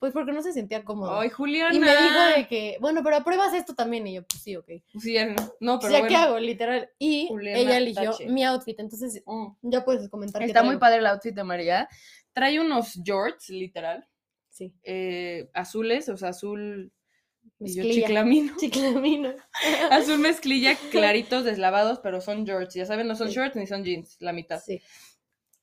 Pues 0.00 0.12
porque 0.12 0.32
no 0.32 0.42
se 0.42 0.52
sentía 0.52 0.84
cómodo. 0.84 1.18
Ay, 1.18 1.30
Juliana. 1.30 1.74
y 1.74 1.78
me 1.78 1.88
dijo 1.90 2.20
de 2.36 2.46
que, 2.46 2.76
bueno, 2.78 3.02
pero 3.02 3.16
apruebas 3.16 3.54
esto 3.54 3.74
también. 3.74 4.06
Y 4.06 4.14
yo, 4.16 4.22
pues 4.26 4.42
sí, 4.42 4.54
ok. 4.54 4.68
Sí, 5.00 5.14
ya 5.14 5.34
no, 5.60 5.78
pero 5.78 5.92
ya, 5.92 6.00
bueno. 6.00 6.08
¿qué 6.08 6.16
hago? 6.16 6.38
Literal. 6.38 6.90
Y 6.98 7.28
Juliana 7.28 7.58
ella 7.58 7.76
eligió 7.78 8.10
Tache. 8.10 8.26
mi 8.26 8.44
outfit. 8.44 8.78
Entonces, 8.80 9.22
Mm. 9.24 9.46
ya 9.62 9.82
puedes 9.82 10.10
comentar. 10.10 10.42
Está 10.42 10.62
muy 10.62 10.76
padre 10.76 10.98
el 10.98 11.06
outfit 11.06 11.34
de 11.34 11.44
María. 11.44 11.88
Trae 12.34 12.60
unos 12.60 13.00
jorts, 13.06 13.48
literal, 13.48 14.06
Sí. 14.50 14.72
eh, 14.82 15.48
azules, 15.54 16.08
o 16.08 16.16
sea, 16.16 16.28
azul 16.30 16.92
y 17.60 17.74
yo 17.74 17.82
Mezclilla. 17.82 17.94
chiclamino. 18.06 18.56
Chiclamino. 18.58 19.34
Azul 19.90 20.18
mezclilla, 20.18 20.76
claritos, 20.90 21.44
deslavados, 21.44 22.00
pero 22.00 22.20
son 22.20 22.46
jorts. 22.46 22.74
Ya 22.74 22.86
saben, 22.86 23.06
no 23.08 23.14
son 23.16 23.28
Sí. 23.28 23.34
shorts 23.36 23.56
ni 23.56 23.66
son 23.66 23.84
jeans, 23.84 24.16
la 24.20 24.32
mitad. 24.32 24.60
Sí. 24.64 24.80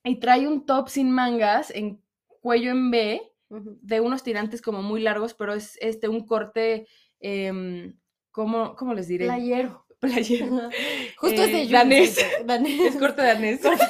Y 0.03 0.19
trae 0.19 0.47
un 0.47 0.65
top 0.65 0.89
sin 0.89 1.11
mangas 1.11 1.69
en 1.71 2.01
cuello 2.41 2.71
en 2.71 2.89
B, 2.91 3.21
de 3.49 3.99
unos 3.99 4.23
tirantes 4.23 4.61
como 4.61 4.81
muy 4.81 5.01
largos, 5.01 5.33
pero 5.33 5.53
es 5.53 5.77
este 5.81 6.07
un 6.07 6.25
corte, 6.25 6.87
em, 7.19 7.97
¿cómo, 8.31 8.75
¿cómo 8.77 8.93
les 8.93 9.07
diré? 9.07 9.25
Playero. 9.25 9.85
Playero. 9.99 10.69
Justo 11.17 11.41
Eh, 11.41 11.45
es 11.45 11.51
de 11.51 11.57
Jules, 11.65 11.71
danés. 11.71 12.17
danés. 12.45 12.79
Es 12.81 12.95
corte 12.95 13.21
danés. 13.21 13.61
Corte 13.61 13.83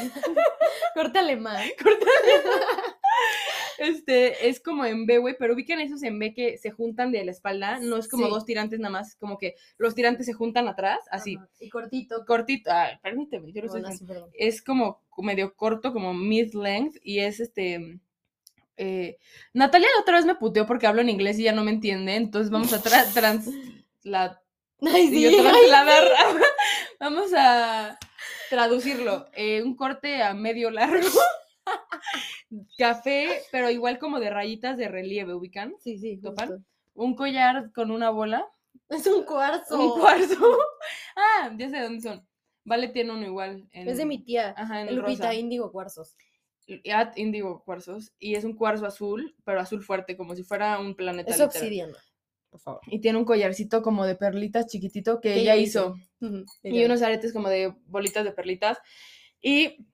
alemán. 1.19 1.67
Corte 1.83 2.05
Este, 3.77 4.47
es 4.47 4.59
como 4.59 4.85
en 4.85 5.05
B, 5.07 5.17
güey, 5.17 5.35
pero 5.39 5.53
ubican 5.55 5.79
esos 5.79 6.03
en 6.03 6.19
B 6.19 6.33
que 6.33 6.57
se 6.59 6.69
juntan 6.71 7.11
de 7.11 7.25
la 7.25 7.31
espalda, 7.31 7.79
no 7.79 7.97
es 7.97 8.07
como 8.07 8.25
Sí. 8.25 8.31
dos 8.31 8.45
tirantes 8.45 8.79
nada 8.79 8.91
más, 8.91 9.15
como 9.15 9.37
que 9.39 9.55
los 9.77 9.95
tirantes 9.95 10.27
se 10.27 10.33
juntan 10.33 10.67
atrás, 10.67 10.99
así, 11.09 11.35
Ajá, 11.37 11.49
Y 11.59 11.69
cortito. 11.69 12.23
cortito, 12.25 12.71
ay, 12.71 12.97
permíteme, 13.01 13.51
yo 13.51 13.63
así, 13.87 14.05
perdón. 14.05 14.29
es 14.33 14.61
como 14.61 15.01
medio 15.17 15.55
corto, 15.55 15.93
como 15.93 16.13
mid-length, 16.13 16.97
y 17.03 17.19
es 17.19 17.39
este... 17.39 17.99
eh, 18.77 19.17
Natalia 19.53 19.87
la 19.95 20.01
otra 20.01 20.17
vez 20.17 20.25
me 20.25 20.35
puteó 20.35 20.65
porque 20.67 20.85
hablo 20.87 21.01
en 21.01 21.09
inglés 21.09 21.39
y 21.39 21.43
ya 21.43 21.51
no 21.53 21.63
me 21.63 21.71
entiende, 21.71 22.15
entonces 22.15 22.51
vamos 22.51 22.73
a 22.73 22.81
tra- 22.83 23.11
trans... 23.13 23.49
la- 24.03 24.39
Ay, 24.81 25.07
sí. 25.09 25.21
yo 25.23 25.29
ay, 25.29 25.69
vamos 26.99 27.31
a 27.35 27.97
traducirlo, 28.51 29.29
eh, 29.33 29.63
un 29.63 29.77
corte 29.77 30.21
a 30.21 30.33
medio 30.33 30.69
largo, 30.71 31.07
café, 32.77 33.41
pero 33.49 33.69
igual 33.69 33.97
como 33.97 34.19
de 34.19 34.29
rayitas 34.29 34.77
de 34.77 34.89
relieve, 34.89 35.33
¿ubican? 35.33 35.73
Sí, 35.79 35.97
sí. 35.97 36.17
¿Topan? 36.17 36.49
justo. 36.49 36.65
Un 36.93 37.15
collar 37.15 37.71
con 37.71 37.91
una 37.91 38.09
bola, 38.09 38.45
Es 38.89 39.07
un 39.07 39.23
cuarzo. 39.23 39.79
un 39.79 39.99
cuarzo, 40.01 40.35
ah, 41.15 41.49
ya 41.57 41.69
sé 41.69 41.77
de 41.77 41.83
dónde 41.83 42.01
son, 42.01 42.27
Vale 42.65 42.89
tiene 42.89 43.13
uno 43.13 43.25
igual. 43.25 43.67
En, 43.71 43.87
Es 43.87 43.97
de 43.97 44.05
mi 44.05 44.19
tía. 44.23 44.53
Ajá, 44.57 44.81
en 44.81 44.95
Lupita, 44.95 45.33
índigo 45.33 45.71
cuarzos. 45.71 46.15
At 46.93 47.17
Indigo 47.17 47.63
cuarzos 47.63 48.13
y 48.19 48.35
es 48.35 48.43
un 48.43 48.55
cuarzo 48.55 48.85
azul, 48.85 49.35
pero 49.43 49.59
azul 49.59 49.81
fuerte, 49.81 50.15
como 50.15 50.35
si 50.35 50.43
fuera 50.43 50.79
un 50.79 50.93
planeta. 50.93 51.31
Es 51.31 51.37
literal. 51.37 51.47
obsidiana. 51.47 51.97
Por 52.51 52.59
favor. 52.59 52.81
Y 52.85 52.99
tiene 52.99 53.17
un 53.17 53.25
collarcito 53.25 53.81
como 53.81 54.05
de 54.05 54.15
perlitas 54.15 54.67
chiquitito 54.67 55.21
que 55.21 55.35
ella 55.35 55.55
hizo. 55.55 55.95
Y 56.61 56.83
unos 56.83 57.01
aretes 57.01 57.31
como 57.33 57.49
de 57.49 57.73
bolitas 57.87 58.25
de 58.25 58.31
perlitas. 58.33 58.77
Y 59.41 59.87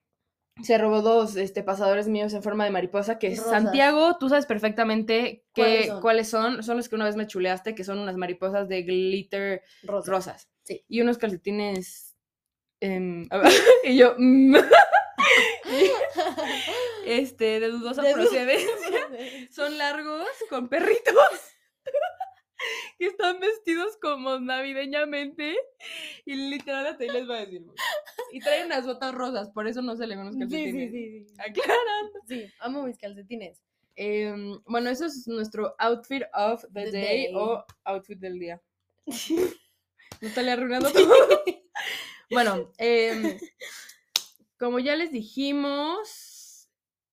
se 0.64 0.80
robó 0.80 1.04
dos 1.04 1.36
este, 1.36 1.62
pasadores 1.62 2.08
míos 2.08 2.34
en 2.34 2.42
forma 2.42 2.66
de 2.66 2.72
mariposa, 2.72 3.20
que 3.20 3.30
Rosas. 3.30 3.46
Santiago, 3.46 4.18
tú 4.20 4.28
sabes 4.28 4.48
perfectamente 4.48 5.46
que, 5.54 5.86
¿Cuáles 5.88 5.92
¿Cuáles, 6.02 6.30
son? 6.30 6.64
son? 6.64 6.78
los 6.78 6.90
que 6.90 6.96
una 6.96 7.06
vez 7.06 7.16
me 7.16 7.28
chuleaste, 7.28 7.76
que 7.76 7.84
son 7.84 8.00
unas 8.00 8.18
mariposas 8.18 8.68
de 8.68 8.82
glitter 8.82 9.62
Rosa. 9.84 10.12
rosas. 10.12 10.50
Sí. 10.64 10.84
Y 10.90 11.02
unos 11.02 11.20
calcetines... 11.20 12.16
em, 12.80 13.30
y 13.84 13.98
yo... 13.98 14.16
este, 17.06 17.60
de 17.60 17.68
dudosa 17.70 18.02
De 18.02 18.10
du- 18.10 18.16
procedencia. 18.16 19.08
Son 19.52 19.78
largos, 19.78 20.26
con 20.50 20.70
perritos. 20.70 21.14
Que 23.00 23.06
están 23.08 23.40
vestidos 23.40 23.98
como 24.02 24.40
navideñamente. 24.40 25.56
Y 26.26 26.36
literal 26.50 26.88
hasta 26.88 27.04
ahí 27.04 27.10
les 27.10 27.30
va 27.30 27.38
a 27.38 27.40
decir. 27.46 27.64
Y 28.32 28.40
traen 28.40 28.66
unas 28.68 28.86
botas 28.86 29.14
rosas, 29.14 29.50
por 29.50 29.68
eso 29.68 29.82
no 29.82 29.96
se 29.96 30.08
le 30.08 30.16
ven 30.16 30.26
los 30.26 30.34
Sí, 30.36 30.40
calcetines. 30.42 30.92
sí, 30.92 31.10
sí, 31.22 31.26
sí. 31.28 31.34
Aclarando. 31.40 32.20
Sí, 32.28 32.46
amo 32.60 32.84
mis 32.84 32.98
calcetines. 32.98 33.62
Em, 33.96 34.60
bueno, 34.66 34.90
eso 34.90 35.06
es 35.06 35.28
nuestro 35.28 35.76
outfit 35.80 36.24
of 36.34 36.64
the, 36.74 36.86
The 36.86 36.92
day, 36.92 37.24
day. 37.26 37.34
o 37.36 37.66
outfit 37.86 38.20
del 38.20 38.40
día. 38.40 38.62
No 40.20 40.28
está 40.30 40.42
le 40.42 40.50
arruinando 40.52 40.92
todo. 40.92 41.44
Bueno, 42.32 42.72
em, 42.80 43.38
como 44.58 44.80
ya 44.80 44.96
les 44.96 45.12
dijimos, 45.12 46.68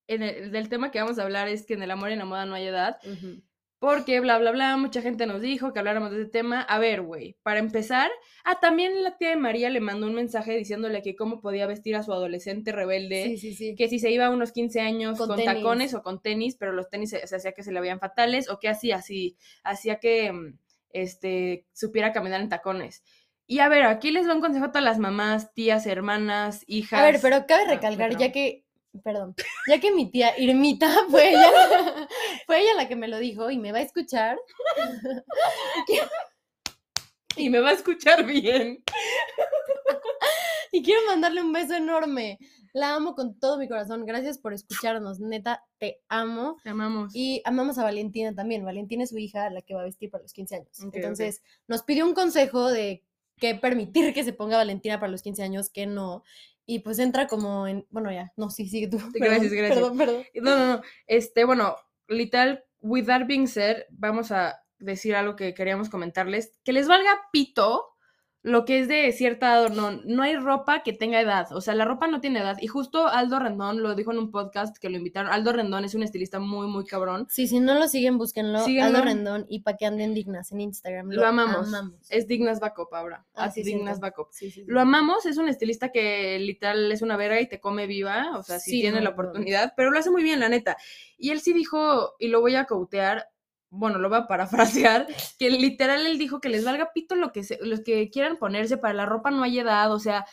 en 0.06 0.22
el, 0.22 0.50
del 0.52 0.68
tema 0.70 0.90
que 0.90 1.00
vamos 1.00 1.18
a 1.18 1.22
hablar 1.22 1.48
es 1.48 1.66
que 1.66 1.74
en 1.74 1.82
el 1.82 1.90
amor 1.90 2.08
y 2.10 2.14
en 2.14 2.20
la 2.20 2.24
moda 2.24 2.46
no 2.46 2.54
hay 2.54 2.66
edad. 2.66 2.98
Ujú. 3.04 3.42
Porque 3.84 4.18
bla, 4.20 4.38
bla, 4.38 4.50
bla, 4.50 4.78
mucha 4.78 5.02
gente 5.02 5.26
nos 5.26 5.42
dijo 5.42 5.74
que 5.74 5.78
habláramos 5.78 6.10
de 6.10 6.22
ese 6.22 6.30
tema. 6.30 6.62
A 6.62 6.78
ver, 6.78 7.02
güey, 7.02 7.36
para 7.42 7.58
empezar, 7.58 8.10
ah, 8.42 8.58
también 8.58 9.02
la 9.02 9.18
tía 9.18 9.28
de 9.28 9.36
María 9.36 9.68
le 9.68 9.80
mandó 9.80 10.06
un 10.06 10.14
mensaje 10.14 10.56
diciéndole 10.56 11.02
que 11.02 11.14
cómo 11.14 11.42
podía 11.42 11.66
vestir 11.66 11.94
a 11.94 12.02
su 12.02 12.10
adolescente 12.10 12.72
rebelde. 12.72 13.24
Sí, 13.24 13.36
sí, 13.36 13.54
sí. 13.54 13.74
Que 13.76 13.90
si 13.90 13.98
se 13.98 14.10
iba 14.10 14.24
a 14.24 14.30
unos 14.30 14.52
15 14.52 14.80
años 14.80 15.18
Con 15.18 15.44
tacones 15.44 15.92
o 15.92 16.02
con 16.02 16.22
tenis, 16.22 16.56
pero 16.56 16.72
los 16.72 16.88
tenis 16.88 17.10
se, 17.10 17.26
se 17.26 17.36
hacía 17.36 17.52
que 17.52 17.62
se 17.62 17.72
le 17.72 17.80
veían 17.82 18.00
fatales, 18.00 18.48
o 18.48 18.58
que 18.58 18.70
hacía 18.70 18.96
así, 18.96 19.36
hacía 19.64 20.00
que 20.00 20.32
mm, 20.32 20.58
este, 20.88 21.66
supiera 21.74 22.14
caminar 22.14 22.40
en 22.40 22.48
tacones. 22.48 23.04
Y 23.46 23.58
a 23.58 23.68
ver, 23.68 23.82
aquí 23.82 24.10
les 24.10 24.24
doy 24.24 24.36
un 24.36 24.40
consejo 24.40 24.64
a 24.64 24.68
todas 24.72 24.84
las 24.84 24.98
mamás, 24.98 25.52
tías, 25.52 25.86
hermanas, 25.86 26.64
hijas. 26.66 27.00
A 27.00 27.04
ver, 27.04 27.18
pero 27.20 27.46
cabe 27.46 27.64
Ah, 27.66 27.74
recalcar, 27.74 28.16
ya 28.16 28.32
que, 28.32 28.63
perdón, 29.02 29.34
ya 29.68 29.80
que 29.80 29.92
mi 29.92 30.10
tía 30.10 30.38
Irmita 30.38 30.88
fue 31.10 31.30
ella, 31.30 31.50
fue 32.46 32.60
ella 32.60 32.74
la 32.74 32.88
que 32.88 32.96
me 32.96 33.08
lo 33.08 33.18
dijo 33.18 33.50
y 33.50 33.58
me 33.58 33.72
va 33.72 33.78
a 33.78 33.82
escuchar. 33.82 34.38
Y 37.36 37.50
me 37.50 37.58
va 37.58 37.70
a 37.70 37.72
escuchar 37.72 38.24
bien. 38.24 38.84
Y 40.70 40.82
quiero 40.82 41.00
mandarle 41.06 41.42
un 41.42 41.52
beso 41.52 41.74
enorme. 41.74 42.38
La 42.72 42.94
amo 42.94 43.14
con 43.14 43.38
todo 43.38 43.58
mi 43.58 43.68
corazón. 43.68 44.04
Gracias 44.06 44.38
por 44.38 44.52
escucharnos. 44.52 45.20
Neta, 45.20 45.64
te 45.78 46.00
amo. 46.08 46.56
Te 46.62 46.70
amamos. 46.70 47.14
Y 47.14 47.42
amamos 47.44 47.78
a 47.78 47.84
Valentina 47.84 48.34
también. 48.34 48.64
Valentina 48.64 49.04
es 49.04 49.10
su 49.10 49.18
hija, 49.18 49.50
la 49.50 49.62
que 49.62 49.74
va 49.74 49.82
a 49.82 49.84
vestir 49.84 50.10
para 50.10 50.22
los 50.22 50.32
15 50.32 50.56
años. 50.56 50.80
Entonces, 50.92 51.42
nos 51.68 51.82
pidió 51.82 52.04
un 52.04 52.14
consejo 52.14 52.70
de 52.70 53.04
qué 53.36 53.54
permitir 53.54 54.12
que 54.14 54.24
se 54.24 54.32
ponga 54.32 54.56
Valentina 54.56 54.98
para 54.98 55.12
los 55.12 55.22
15 55.22 55.42
años, 55.42 55.70
qué 55.70 55.86
no. 55.86 56.24
Y 56.66 56.80
pues 56.80 56.98
entra 56.98 57.26
como 57.26 57.66
en. 57.66 57.86
Bueno, 57.90 58.10
ya, 58.10 58.32
no, 58.36 58.50
sí, 58.50 58.68
sigue 58.68 58.88
tú. 58.88 58.98
Gracias, 59.14 59.50
Perdón, 59.50 59.56
gracias. 59.56 59.78
Perdón, 59.78 59.98
perdón. 59.98 60.24
No, 60.34 60.56
no, 60.56 60.76
no. 60.76 60.82
Este, 61.06 61.44
bueno, 61.44 61.76
literal, 62.08 62.64
with 62.80 63.06
that 63.06 63.26
being 63.26 63.46
said, 63.46 63.84
vamos 63.90 64.30
a 64.30 64.60
decir 64.78 65.14
algo 65.14 65.36
que 65.36 65.54
queríamos 65.54 65.88
comentarles. 65.88 66.58
Que 66.64 66.72
les 66.72 66.88
valga 66.88 67.28
pito 67.32 67.93
lo 68.44 68.66
que 68.66 68.78
es 68.80 68.88
de 68.88 69.10
cierta 69.12 69.54
edad 69.54 69.70
no. 69.70 69.90
No 70.04 70.22
hay 70.22 70.36
ropa 70.36 70.82
que 70.82 70.92
tenga 70.92 71.18
edad. 71.18 71.46
O 71.52 71.62
sea, 71.62 71.74
la 71.74 71.86
ropa 71.86 72.08
no 72.08 72.20
tiene 72.20 72.40
edad. 72.40 72.58
Y 72.60 72.66
justo 72.66 73.08
Aldo 73.08 73.38
Rendón 73.38 73.82
lo 73.82 73.94
dijo 73.94 74.12
en 74.12 74.18
un 74.18 74.30
podcast 74.30 74.76
que 74.76 74.90
lo 74.90 74.98
invitaron. 74.98 75.32
Aldo 75.32 75.54
Rendón 75.54 75.86
es 75.86 75.94
un 75.94 76.02
estilista 76.02 76.38
muy, 76.38 76.66
muy 76.66 76.84
cabrón. 76.84 77.26
Sí, 77.30 77.48
si 77.48 77.58
no 77.58 77.74
lo 77.74 77.88
siguen, 77.88 78.18
búsquenlo. 78.18 78.62
Síguenlo. 78.62 78.98
Aldo 78.98 79.02
Rendón 79.02 79.46
y 79.48 79.60
pa' 79.60 79.78
que 79.78 79.86
anden 79.86 80.12
dignas 80.12 80.52
en 80.52 80.60
Instagram. 80.60 81.10
Lo 81.10 81.26
amamos. 81.26 81.68
amamos. 81.68 81.96
Es 82.10 82.28
Dignas 82.28 82.60
Backup 82.60 82.94
ahora. 82.94 83.24
Ah, 83.34 83.44
Así 83.44 83.64
sí, 83.64 83.72
Dignas. 83.72 83.98
Backup. 83.98 84.28
Sí. 84.30 84.52
Lo 84.66 84.78
amamos, 84.78 85.24
es 85.24 85.38
un 85.38 85.48
estilista 85.48 85.90
que 85.90 86.38
literal 86.38 86.92
es 86.92 87.00
una 87.00 87.16
verga 87.16 87.40
y 87.40 87.48
te 87.48 87.60
come 87.60 87.86
viva, 87.86 88.36
o 88.36 88.42
sea, 88.42 88.58
si 88.58 88.72
Sí, 88.72 88.80
tiene 88.82 88.98
no, 88.98 89.04
la 89.04 89.10
no. 89.10 89.14
oportunidad, 89.14 89.72
pero 89.74 89.90
lo 89.90 89.98
hace 89.98 90.10
muy 90.10 90.22
bien, 90.22 90.40
la 90.40 90.50
neta. 90.50 90.76
Y 91.16 91.30
él 91.30 91.40
sí 91.40 91.54
dijo, 91.54 92.14
y 92.18 92.28
lo 92.28 92.42
voy 92.42 92.56
a 92.56 92.66
cautear, 92.66 93.30
bueno, 93.74 93.98
lo 93.98 94.08
voy 94.08 94.18
a 94.18 94.26
parafrasear, 94.26 95.06
que 95.38 95.50
literal 95.50 96.06
él 96.06 96.18
dijo 96.18 96.40
que 96.40 96.48
les 96.48 96.64
valga 96.64 96.92
pito 96.92 97.14
lo 97.14 97.32
que 97.32 97.42
los 97.60 97.80
que 97.80 98.10
quieran 98.10 98.38
ponerse, 98.38 98.76
para 98.76 98.94
la 98.94 99.06
ropa 99.06 99.30
no 99.30 99.42
hay 99.42 99.58
edad, 99.58 99.92
o 99.92 99.98
sea, 99.98 100.24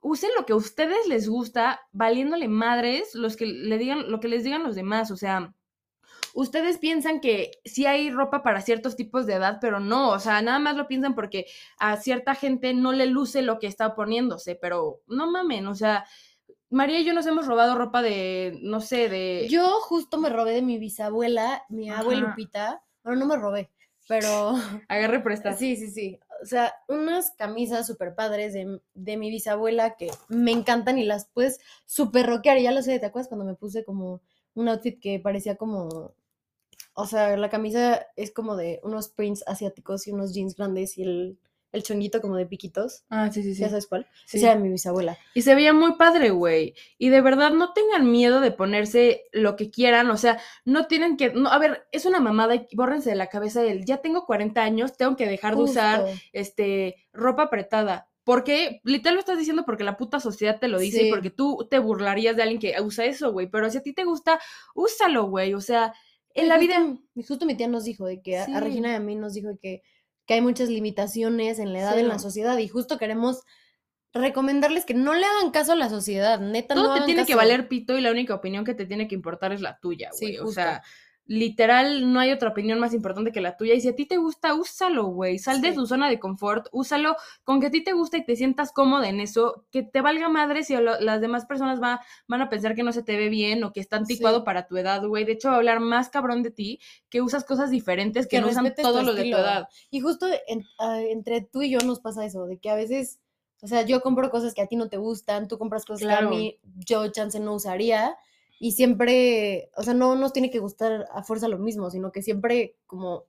usen 0.00 0.30
lo 0.36 0.46
que 0.46 0.52
a 0.52 0.56
ustedes 0.56 1.06
les 1.08 1.28
gusta, 1.28 1.80
valiéndole 1.92 2.48
madres 2.48 3.14
los 3.14 3.36
que 3.36 3.46
le 3.46 3.78
digan, 3.78 4.10
lo 4.10 4.20
que 4.20 4.28
les 4.28 4.44
digan 4.44 4.62
los 4.62 4.74
demás, 4.74 5.10
o 5.10 5.16
sea, 5.16 5.54
ustedes 6.34 6.78
piensan 6.78 7.20
que 7.20 7.50
sí 7.64 7.86
hay 7.86 8.10
ropa 8.10 8.42
para 8.42 8.60
ciertos 8.60 8.96
tipos 8.96 9.26
de 9.26 9.34
edad, 9.34 9.58
pero 9.60 9.80
no, 9.80 10.10
o 10.10 10.18
sea, 10.18 10.40
nada 10.42 10.58
más 10.58 10.76
lo 10.76 10.86
piensan 10.86 11.14
porque 11.14 11.46
a 11.78 11.96
cierta 11.96 12.34
gente 12.34 12.74
no 12.74 12.92
le 12.92 13.06
luce 13.06 13.42
lo 13.42 13.58
que 13.58 13.66
está 13.66 13.94
poniéndose, 13.94 14.54
pero 14.54 15.02
no 15.06 15.30
mamen, 15.30 15.66
o 15.66 15.74
sea, 15.74 16.06
María 16.70 17.00
y 17.00 17.04
yo 17.04 17.14
nos 17.14 17.26
hemos 17.26 17.46
robado 17.46 17.74
ropa 17.74 18.02
de, 18.02 18.58
no 18.62 18.80
sé, 18.80 19.08
de... 19.08 19.46
Yo 19.48 19.80
justo 19.80 20.18
me 20.18 20.28
robé 20.28 20.52
de 20.52 20.62
mi 20.62 20.78
bisabuela, 20.78 21.64
mi 21.68 21.90
Ajá. 21.90 22.00
abuelupita. 22.00 22.82
Bueno, 23.02 23.20
no 23.20 23.26
me 23.26 23.36
robé, 23.36 23.70
pero 24.06 24.52
Agarre 24.88 25.20
presta. 25.20 25.54
sí, 25.56 25.76
sí, 25.76 25.90
sí. 25.90 26.20
O 26.42 26.46
sea, 26.46 26.74
unas 26.86 27.32
camisas 27.32 27.86
súper 27.86 28.14
padres 28.14 28.52
de, 28.52 28.80
de 28.94 29.16
mi 29.16 29.28
bisabuela 29.30 29.96
que 29.96 30.10
me 30.28 30.52
encantan 30.52 30.98
y 30.98 31.04
las 31.04 31.26
puedes 31.26 31.58
súper 31.84 32.26
rockear. 32.26 32.58
Y 32.58 32.62
ya 32.64 32.72
lo 32.72 32.82
sé, 32.82 32.98
¿te 33.00 33.06
acuerdas 33.06 33.28
cuando 33.28 33.44
me 33.44 33.54
puse 33.54 33.84
como 33.84 34.20
un 34.54 34.68
outfit 34.68 35.00
que 35.00 35.18
parecía 35.18 35.56
como. 35.56 36.12
O 36.94 37.06
sea, 37.06 37.36
la 37.36 37.48
camisa 37.48 38.06
es 38.16 38.32
como 38.32 38.56
de 38.56 38.80
unos 38.82 39.08
prints 39.08 39.42
asiáticos 39.46 40.06
y 40.06 40.12
unos 40.12 40.34
jeans 40.34 40.56
grandes 40.56 40.98
y 40.98 41.02
el, 41.02 41.38
el 41.72 41.82
chonguito 41.82 42.20
como 42.20 42.36
de 42.36 42.46
piquitos. 42.46 43.04
Ah, 43.10 43.30
sí, 43.30 43.42
sí, 43.42 43.54
sí. 43.54 43.60
¿Ya 43.60 43.68
sabes 43.68 43.86
cuál? 43.86 44.06
Sí. 44.26 44.38
Esa 44.38 44.52
era 44.52 44.60
mi 44.60 44.68
bisabuela. 44.70 45.18
Y 45.34 45.42
se 45.42 45.54
veía 45.54 45.72
muy 45.72 45.96
padre, 45.96 46.30
güey. 46.30 46.74
Y 46.96 47.10
de 47.10 47.20
verdad, 47.20 47.50
no 47.52 47.72
tengan 47.72 48.10
miedo 48.10 48.40
de 48.40 48.50
ponerse 48.52 49.24
lo 49.32 49.56
que 49.56 49.70
quieran. 49.70 50.10
O 50.10 50.16
sea, 50.16 50.40
no 50.64 50.86
tienen 50.86 51.16
que. 51.16 51.30
No, 51.34 51.50
a 51.50 51.58
ver, 51.58 51.86
es 51.92 52.06
una 52.06 52.20
mamada 52.20 52.54
y 52.54 52.66
bórrense 52.74 53.10
de 53.10 53.16
la 53.16 53.26
cabeza 53.28 53.62
el 53.64 53.84
ya 53.84 53.98
tengo 53.98 54.24
40 54.24 54.62
años, 54.62 54.96
tengo 54.96 55.16
que 55.16 55.26
dejar 55.26 55.56
de 55.56 55.62
usar 55.62 56.04
este, 56.32 56.96
ropa 57.12 57.44
apretada. 57.44 58.08
Porque, 58.24 58.80
literal 58.84 59.14
lo 59.14 59.20
estás 59.20 59.38
diciendo 59.38 59.64
porque 59.64 59.84
la 59.84 59.96
puta 59.96 60.20
sociedad 60.20 60.58
te 60.60 60.68
lo 60.68 60.78
dice 60.78 60.98
Sí. 61.00 61.06
y 61.08 61.10
porque 61.10 61.30
tú 61.30 61.66
te 61.70 61.78
burlarías 61.78 62.36
de 62.36 62.42
alguien 62.42 62.60
que 62.60 62.74
usa 62.82 63.06
eso, 63.06 63.32
güey. 63.32 63.46
Pero 63.50 63.70
si 63.70 63.78
a 63.78 63.82
ti 63.82 63.94
te 63.94 64.04
gusta, 64.04 64.38
úsalo, 64.74 65.24
güey. 65.30 65.54
O 65.54 65.62
sea, 65.62 65.94
en 66.34 66.48
la 66.48 66.56
justo- 66.58 66.66
vida. 66.68 66.98
Justo 67.26 67.46
mi 67.46 67.54
tía 67.56 67.68
nos 67.68 67.84
dijo 67.84 68.04
de 68.04 68.20
que 68.20 68.36
a-. 68.38 68.60
Regina 68.60 68.92
y 68.92 68.94
a 68.96 69.00
mí 69.00 69.14
nos 69.16 69.32
dijo 69.32 69.50
que, 69.62 69.82
que 70.28 70.34
hay 70.34 70.40
muchas 70.42 70.68
limitaciones 70.68 71.58
en 71.58 71.72
la 71.72 71.80
edad 71.80 71.98
en 71.98 72.06
la 72.06 72.18
sociedad 72.20 72.56
y 72.58 72.68
justo 72.68 72.98
queremos 72.98 73.42
recomendarles 74.12 74.84
que 74.84 74.92
no 74.94 75.14
le 75.14 75.24
hagan 75.24 75.50
caso 75.50 75.72
a 75.72 75.76
la 75.76 75.88
sociedad, 75.88 76.38
neta 76.38 76.74
no 76.74 76.82
Todo 76.82 76.92
te 76.92 76.96
hagan 76.98 77.06
tiene 77.06 77.26
que 77.26 77.34
valer 77.34 77.66
pito 77.66 77.96
y 77.96 78.02
la 78.02 78.10
única 78.10 78.34
opinión 78.34 78.64
que 78.64 78.74
te 78.74 78.84
tiene 78.86 79.08
que 79.08 79.14
importar 79.14 79.52
es 79.52 79.60
la 79.62 79.78
tuya, 79.80 80.10
Sí, 80.12 80.26
güey. 80.26 80.38
o 80.38 80.42
justo. 80.44 80.54
sea, 80.60 80.82
literal, 81.28 82.10
no 82.10 82.20
hay 82.20 82.32
otra 82.32 82.48
opinión 82.48 82.80
más 82.80 82.94
importante 82.94 83.32
que 83.32 83.42
la 83.42 83.56
tuya. 83.58 83.74
Y 83.74 83.82
si 83.82 83.88
a 83.88 83.94
ti 83.94 84.06
te 84.06 84.16
gusta, 84.16 84.54
úsalo, 84.54 85.04
güey. 85.04 85.38
Sal 85.38 85.60
de 85.60 85.72
tu 85.72 85.86
zona 85.86 86.08
de 86.08 86.18
confort, 86.18 86.68
úsalo 86.72 87.16
con 87.44 87.60
que 87.60 87.66
a 87.66 87.70
ti 87.70 87.84
te 87.84 87.92
gusta 87.92 88.16
y 88.16 88.24
te 88.24 88.34
sientas 88.34 88.72
cómoda 88.72 89.08
en 89.10 89.20
eso, 89.20 89.66
que 89.70 89.82
te 89.82 90.00
valga 90.00 90.30
madre 90.30 90.64
si 90.64 90.74
lo- 90.74 90.98
las 91.00 91.20
demás 91.20 91.44
personas 91.44 91.82
va, 91.82 92.00
van 92.28 92.40
a 92.40 92.48
pensar 92.48 92.74
que 92.74 92.82
no 92.82 92.92
se 92.92 93.02
te 93.02 93.18
ve 93.18 93.28
bien 93.28 93.62
o 93.62 93.74
que 93.74 93.80
está 93.80 93.96
anticuado 93.98 94.38
Sí. 94.38 94.44
para 94.46 94.66
tu 94.66 94.78
edad, 94.78 95.04
güey. 95.06 95.24
De 95.26 95.32
hecho, 95.32 95.48
va 95.48 95.54
a 95.54 95.56
hablar 95.58 95.80
más 95.80 96.08
cabrón 96.08 96.42
de 96.42 96.50
ti 96.50 96.80
que 97.10 97.20
usas 97.20 97.44
cosas 97.44 97.70
diferentes 97.70 98.26
que, 98.26 98.38
Que 98.38 98.40
no 98.40 98.48
usan 98.48 98.74
todos 98.74 99.04
los 99.04 99.14
de 99.14 99.24
tu 99.30 99.36
edad. 99.36 99.68
Y 99.90 100.00
justo 100.00 100.26
en- 100.46 100.64
ah, 100.78 100.98
entre 101.02 101.42
tú 101.42 101.60
y 101.60 101.68
yo 101.70 101.78
nos 101.80 102.00
pasa 102.00 102.24
eso, 102.24 102.46
de 102.46 102.56
que 102.58 102.70
a 102.70 102.74
veces, 102.74 103.20
o 103.60 103.66
sea, 103.66 103.82
yo 103.82 104.00
compro 104.00 104.30
cosas 104.30 104.54
que 104.54 104.62
a 104.62 104.66
ti 104.66 104.76
no 104.76 104.88
te 104.88 104.96
gustan, 104.96 105.46
tú 105.46 105.58
compras 105.58 105.84
cosas 105.84 106.06
Claro. 106.06 106.30
que 106.30 106.34
a 106.34 106.38
mí 106.38 106.58
yo 106.86 107.06
chance 107.08 107.38
no 107.38 107.52
usaría 107.52 108.16
y 108.58 108.72
siempre, 108.72 109.70
o 109.76 109.82
sea, 109.82 109.94
no 109.94 110.14
nos 110.16 110.32
tiene 110.32 110.50
que 110.50 110.58
gustar 110.58 111.06
a 111.12 111.22
fuerza 111.22 111.48
lo 111.48 111.58
mismo, 111.58 111.90
sino 111.90 112.12
que 112.12 112.22
siempre 112.22 112.76
como 112.86 113.26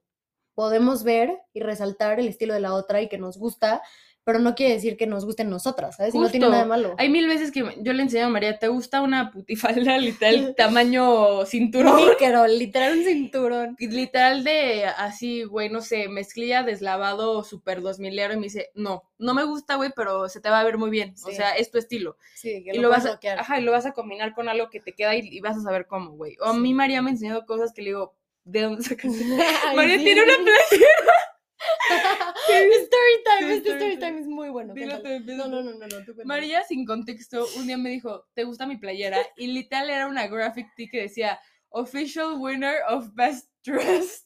podemos 0.56 1.04
ver 1.04 1.40
y 1.54 1.62
resaltar 1.62 2.20
el 2.20 2.28
estilo 2.28 2.54
de 2.54 2.60
la 2.60 2.74
otra 2.74 3.02
y 3.02 3.08
que 3.08 3.18
nos 3.18 3.38
gusta, 3.38 3.82
pero 4.24 4.40
no 4.40 4.54
quiere 4.54 4.74
decir 4.74 4.96
que 4.98 5.08
nos 5.08 5.26
gusten 5.26 5.50
nosotras, 5.50 5.96
¿sabes? 5.96 6.14
Y 6.14 6.20
no 6.20 6.30
tiene 6.30 6.48
nada 6.48 6.64
de 6.64 6.70
Justo. 6.70 6.88
malo. 6.88 6.96
Hay 7.00 7.10
mil 7.10 7.28
veces 7.28 7.52
que 7.52 7.64
yo 7.80 7.94
le 7.94 8.04
enseño 8.04 8.26
a 8.26 8.30
María, 8.30 8.60
¿te 8.60 8.68
gusta 8.68 9.02
una 9.02 9.32
putifalda 9.32 9.98
literal 9.98 10.54
tamaño 10.58 11.46
cinturón? 11.46 12.00
Pero 12.20 12.46
literal 12.48 13.00
un 13.00 13.04
cinturón. 13.06 13.76
Literal 13.80 14.44
de 14.44 14.86
así, 14.86 15.44
güey, 15.44 15.70
no 15.70 15.82
sé, 15.82 16.10
mezclilla 16.10 16.64
deslavado 16.64 17.44
super 17.44 17.82
dos 17.82 18.00
milero 18.00 18.34
y 18.34 18.38
me 18.38 18.44
dice, 18.44 18.70
no, 18.76 19.04
no 19.18 19.34
me 19.34 19.44
gusta, 19.44 19.76
güey, 19.76 19.92
pero 19.96 20.30
se 20.30 20.42
te 20.42 20.50
va 20.50 20.60
a 20.60 20.64
ver 20.64 20.78
muy 20.78 20.90
bien. 20.90 21.16
O 21.26 21.32
sea, 21.32 21.52
es 21.52 21.72
tu 21.72 21.78
estilo. 21.78 22.18
Sí, 22.36 22.64
que 22.64 22.72
y 22.72 22.76
lo, 22.76 22.84
lo 22.84 22.90
vas 22.90 23.06
a, 23.06 23.12
bloquear. 23.12 23.40
ajá, 23.40 23.60
y 23.60 23.64
lo 23.64 23.72
vas 23.72 23.86
a 23.86 23.94
combinar 23.94 24.34
con 24.34 24.48
algo 24.48 24.70
que 24.70 24.80
te 24.80 24.94
queda 24.94 25.16
y, 25.16 25.22
y 25.28 25.40
vas 25.40 25.58
a 25.58 25.62
saber 25.62 25.88
cómo, 25.88 26.12
güey. 26.12 26.38
O 26.42 26.46
a 26.46 26.54
mí 26.54 26.74
María 26.74 27.02
me 27.02 27.10
ha 27.10 27.14
enseñado 27.14 27.46
cosas 27.46 27.74
que 27.74 27.82
le 27.82 27.90
digo, 27.90 28.16
¿de 28.44 28.62
dónde 28.62 28.84
sacaste? 28.84 29.24
María 29.76 29.98
sí. 29.98 30.04
tiene 30.04 30.24
una 30.24 30.34
playera. 30.36 31.14
Story 32.50 33.24
time, 33.26 33.54
este 33.54 33.72
story 33.72 34.00
time. 34.00 34.20
es 34.20 34.28
muy 34.28 34.50
bueno. 34.50 34.74
No, 34.76 35.48
no, 35.48 35.62
no, 35.62 35.74
no. 35.74 35.88
María, 36.26 36.64
sin 36.64 36.86
contexto, 36.86 37.46
un 37.58 37.68
día 37.68 37.78
me 37.78 37.90
dijo, 37.90 38.26
¿te 38.34 38.44
gusta 38.44 38.66
mi 38.66 38.78
playera? 38.78 39.20
Y 39.38 39.48
literal 39.48 39.90
era 39.90 40.08
una 40.08 40.28
graphic 40.28 40.68
tee 40.76 40.90
que 40.90 41.02
decía, 41.02 41.40
Official 41.70 42.36
Winner 42.38 42.82
of 42.88 43.10
Best 43.14 43.50
Dressed. 43.64 44.26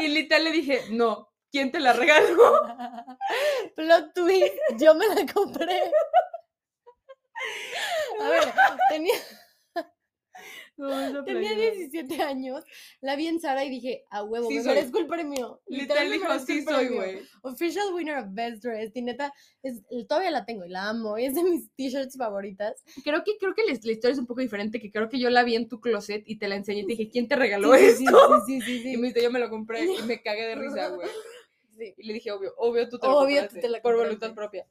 Y 0.00 0.08
literal 0.08 0.44
le 0.44 0.52
dije, 0.52 0.80
no, 0.90 1.28
¿quién 1.50 1.70
te 1.70 1.80
la 1.80 1.92
regaló? 1.92 2.62
Plot 3.76 4.14
twist, 4.14 4.54
yo 4.78 4.94
me 4.94 5.06
la 5.08 5.26
compré. 5.32 5.80
A 8.20 8.28
ver, 8.28 8.52
tenía, 8.88 9.14
No, 10.76 10.90
esa 10.90 11.24
tenía 11.24 11.50
playera. 11.52 11.74
17 11.76 12.22
años, 12.22 12.64
la 13.00 13.14
vi 13.14 13.28
en 13.28 13.40
Sara 13.40 13.64
y 13.64 13.70
dije, 13.70 14.04
a 14.10 14.24
huevo, 14.24 14.48
Sí 14.48 14.56
me 14.56 14.62
soy. 14.62 14.74
merezco 14.74 14.98
el 14.98 15.06
premio. 15.06 15.60
Literal 15.66 16.10
dijo, 16.10 16.38
sí 16.40 16.62
soy, 16.62 16.86
premio". 16.86 16.94
güey. 16.94 17.18
Official 17.42 17.94
winner 17.94 18.18
of 18.18 18.26
Best 18.30 18.64
Dress. 18.64 18.90
Y 18.94 19.02
neta, 19.02 19.32
es, 19.62 19.82
todavía 20.08 20.30
la 20.32 20.44
tengo 20.44 20.64
y 20.64 20.68
la 20.70 20.88
amo. 20.88 21.16
y 21.16 21.26
Es 21.26 21.34
de 21.36 21.44
mis 21.44 21.70
t-shirts 21.76 22.16
favoritas. 22.16 22.82
Creo 23.04 23.22
que, 23.22 23.36
creo 23.38 23.54
que 23.54 23.62
la, 23.64 23.72
la 23.82 23.92
historia 23.92 24.12
es 24.12 24.18
un 24.18 24.26
poco 24.26 24.40
diferente, 24.40 24.80
que 24.80 24.90
creo 24.90 25.08
que 25.08 25.18
yo 25.20 25.30
la 25.30 25.44
vi 25.44 25.54
en 25.54 25.68
tu 25.68 25.80
closet 25.80 26.24
y 26.26 26.38
te 26.38 26.48
la 26.48 26.56
enseñé 26.56 26.80
y 26.80 26.86
te 26.86 26.92
dije, 26.96 27.08
¿quién 27.10 27.28
te 27.28 27.36
regaló 27.36 27.72
Sí, 27.74 27.90
sí, 27.92 28.04
esto? 28.06 28.42
sí, 28.46 28.60
sí, 28.60 28.66
sí, 28.66 28.82
sí, 28.82 28.92
Y 28.94 28.96
me 28.96 29.08
dice, 29.08 29.22
yo 29.22 29.30
me 29.30 29.38
lo 29.38 29.50
compré 29.50 29.84
y 29.84 30.02
me 30.02 30.22
cagué 30.22 30.46
de 30.46 30.54
risa, 30.56 30.88
güey. 30.88 31.08
sí. 31.78 31.94
Y 31.98 32.06
le 32.08 32.14
dije, 32.14 32.32
obvio, 32.32 32.52
obvio 32.56 32.88
tú 32.88 32.98
te 32.98 33.06
lo 33.06 33.18
Obvio 33.18 33.36
tú 33.36 33.40
compraste, 33.42 33.60
te 33.60 33.68
la 33.68 33.80
por 33.80 33.92
compraste. 33.92 34.06
voluntad 34.16 34.34
propia. 34.34 34.66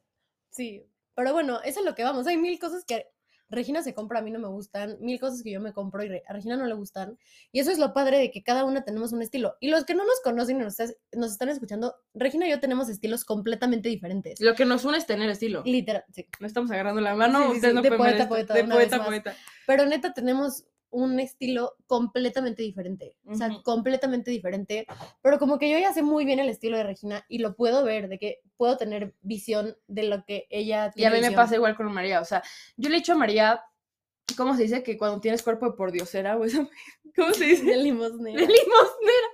Sí, 0.50 0.84
pero 1.14 1.32
bueno, 1.32 1.60
eso 1.64 1.80
es 1.80 1.86
lo 1.86 1.94
que 1.94 2.02
vamos. 2.04 2.26
Hay 2.26 2.36
mil 2.36 2.58
cosas 2.58 2.84
que 2.84 3.06
Regina 3.48 3.82
se 3.82 3.94
compra, 3.94 4.18
a 4.18 4.22
mí 4.22 4.30
no 4.30 4.38
me 4.38 4.48
gustan, 4.48 4.96
mil 5.00 5.20
cosas 5.20 5.42
que 5.42 5.50
yo 5.50 5.60
me 5.60 5.72
compro 5.72 6.04
y 6.04 6.22
a 6.26 6.32
Regina 6.32 6.56
no 6.56 6.66
le 6.66 6.74
gustan. 6.74 7.18
Y 7.52 7.60
eso 7.60 7.70
es 7.70 7.78
lo 7.78 7.92
padre 7.92 8.18
de 8.18 8.30
que 8.30 8.42
cada 8.42 8.64
una 8.64 8.84
tenemos 8.84 9.12
un 9.12 9.22
estilo. 9.22 9.56
Y 9.60 9.68
los 9.68 9.84
que 9.84 9.94
no 9.94 10.04
nos 10.04 10.20
conocen 10.22 10.60
y 10.60 10.64
nos, 10.64 10.76
nos 11.12 11.32
están 11.32 11.48
escuchando, 11.48 11.94
Regina 12.14 12.46
y 12.46 12.50
yo 12.50 12.60
tenemos 12.60 12.88
estilos 12.88 13.24
completamente 13.24 13.88
diferentes. 13.88 14.40
Lo 14.40 14.54
que 14.54 14.64
nos 14.64 14.84
une 14.84 14.98
es 14.98 15.06
tener 15.06 15.28
estilo. 15.30 15.62
Literal, 15.64 16.04
sí. 16.12 16.26
No 16.40 16.46
estamos 16.46 16.70
agarrando 16.70 17.00
la 17.00 17.14
mano, 17.14 17.38
Sí, 17.38 17.44
sí, 17.44 17.54
ustedes 17.56 17.72
sí, 17.72 17.76
no 17.76 17.82
de 17.82 17.88
pueden 17.88 17.98
poeta 18.16 18.28
poeta, 18.28 18.54
de 18.54 18.64
poeta 18.64 19.04
poeta. 19.04 19.36
Pero 19.66 19.86
neta 19.86 20.12
tenemos 20.12 20.64
un 20.94 21.18
estilo 21.20 21.74
completamente 21.86 22.62
diferente. 22.62 23.16
O 23.26 23.34
sea, 23.34 23.50
completamente 23.62 24.30
diferente. 24.30 24.86
Pero 25.22 25.38
como 25.38 25.58
que 25.58 25.68
yo 25.70 25.78
ya 25.78 25.92
sé 25.92 26.02
muy 26.02 26.24
bien 26.24 26.38
el 26.38 26.48
estilo 26.48 26.76
de 26.76 26.84
Regina 26.84 27.24
y 27.28 27.38
lo 27.38 27.54
puedo 27.56 27.84
ver, 27.84 28.08
de 28.08 28.18
que 28.18 28.40
puedo 28.56 28.76
tener 28.76 29.12
visión 29.22 29.76
de 29.88 30.04
lo 30.04 30.24
que 30.24 30.46
ella 30.50 30.86
Y 30.96 31.04
a 31.04 31.10
tiene. 31.10 31.20
mí 31.20 31.30
me 31.30 31.36
pasa 31.36 31.56
igual 31.56 31.76
con 31.76 31.92
María. 31.92 32.20
O 32.20 32.24
sea, 32.24 32.42
yo 32.76 32.88
le 32.88 32.96
he 32.96 33.00
dicho 33.00 33.12
a 33.12 33.16
María, 33.16 33.60
¿cómo 34.36 34.54
se 34.56 34.62
dice? 34.62 34.82
Que 34.82 34.96
cuando 34.96 35.20
tienes 35.20 35.42
cuerpo 35.42 35.66
de 35.66 35.72
pordiosera, 35.76 36.36
o 36.36 36.44
esa- 36.44 36.68
¿Cómo 37.16 37.32
se 37.34 37.44
dice? 37.44 37.64
De 37.64 37.76
limosnera. 37.76 38.36
De 38.40 38.46
limosnera. 38.46 39.28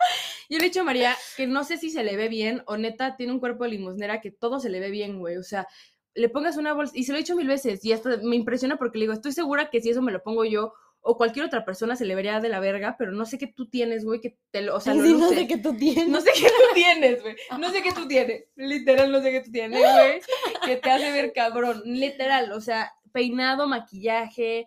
Yo 0.49 0.59
le 0.59 0.65
he 0.65 0.69
dicho 0.69 0.81
a 0.81 0.85
María 0.85 1.15
que 1.37 1.47
no 1.47 1.65
sé 1.65 1.77
si 1.79 1.91
se 1.91 2.03
le 2.05 2.17
ve 2.17 2.29
bien 2.29 2.63
o 2.67 2.77
neta 2.77 3.17
tiene 3.17 3.33
un 3.33 3.39
cuerpo 3.41 3.65
de 3.65 3.71
limosnera 3.71 4.21
que 4.21 4.31
todo 4.31 4.61
se 4.61 4.69
le 4.71 4.81
ve 4.81 4.91
bien, 4.91 5.19
güey. 5.19 5.37
O 5.37 5.43
sea, 5.43 5.67
le 6.15 6.29
pongas 6.29 6.57
una 6.57 6.73
bolsa, 6.73 6.93
y 6.97 7.05
se 7.05 7.13
lo 7.13 7.19
he 7.19 7.21
dicho 7.23 7.37
mil 7.37 7.47
veces, 7.47 7.85
y 7.85 7.93
hasta 7.93 8.17
me 8.17 8.35
impresiona 8.35 8.77
porque 8.77 8.99
le 8.99 9.05
digo, 9.05 9.13
estoy 9.13 9.31
segura 9.33 9.71
que 9.71 9.81
si 9.81 9.91
eso 9.91 10.03
me 10.03 10.11
lo 10.11 10.23
pongo 10.25 10.45
yo 10.45 10.75
o 11.03 11.17
cualquier 11.17 11.47
otra 11.47 11.65
persona 11.65 11.97
se 11.97 12.05
le 12.05 12.15
vería 12.15 12.41
de 12.41 12.49
la 12.51 12.61
verga, 12.61 12.97
pero 12.99 13.11
no 13.13 13.25
sé 13.25 13.39
qué 13.39 13.47
tú 13.47 13.69
tienes, 13.69 14.05
güey, 14.05 14.21
que 14.21 14.37
te 14.51 14.61
lo, 14.63 14.77
o 14.77 14.81
sea, 14.81 14.95
lo 14.95 15.03
sí, 15.05 15.15
no 15.15 15.29
sé 15.31 15.47
qué 15.47 15.57
tú 15.59 15.75
tienes. 15.77 16.09
No 16.09 16.21
sé 16.21 16.31
qué 16.35 16.43
tú 16.47 16.65
tienes, 16.75 17.23
güey. 17.23 17.37
No 17.59 17.71
sé 17.71 17.83
qué 17.83 17.93
tú 17.93 18.07
tienes. 18.07 18.45
Literal, 18.57 19.11
no 19.11 19.23
sé 19.23 19.31
qué 19.31 19.41
tú 19.41 19.51
tienes, 19.51 19.81
güey. 19.81 20.21
Que 20.65 20.77
te 20.77 20.91
hace 20.91 21.11
ver 21.13 21.33
cabrón. 21.33 21.83
Literal, 21.85 22.53
o 22.53 22.61
sea, 22.61 22.93
peinado, 23.13 23.67
maquillaje, 23.67 24.67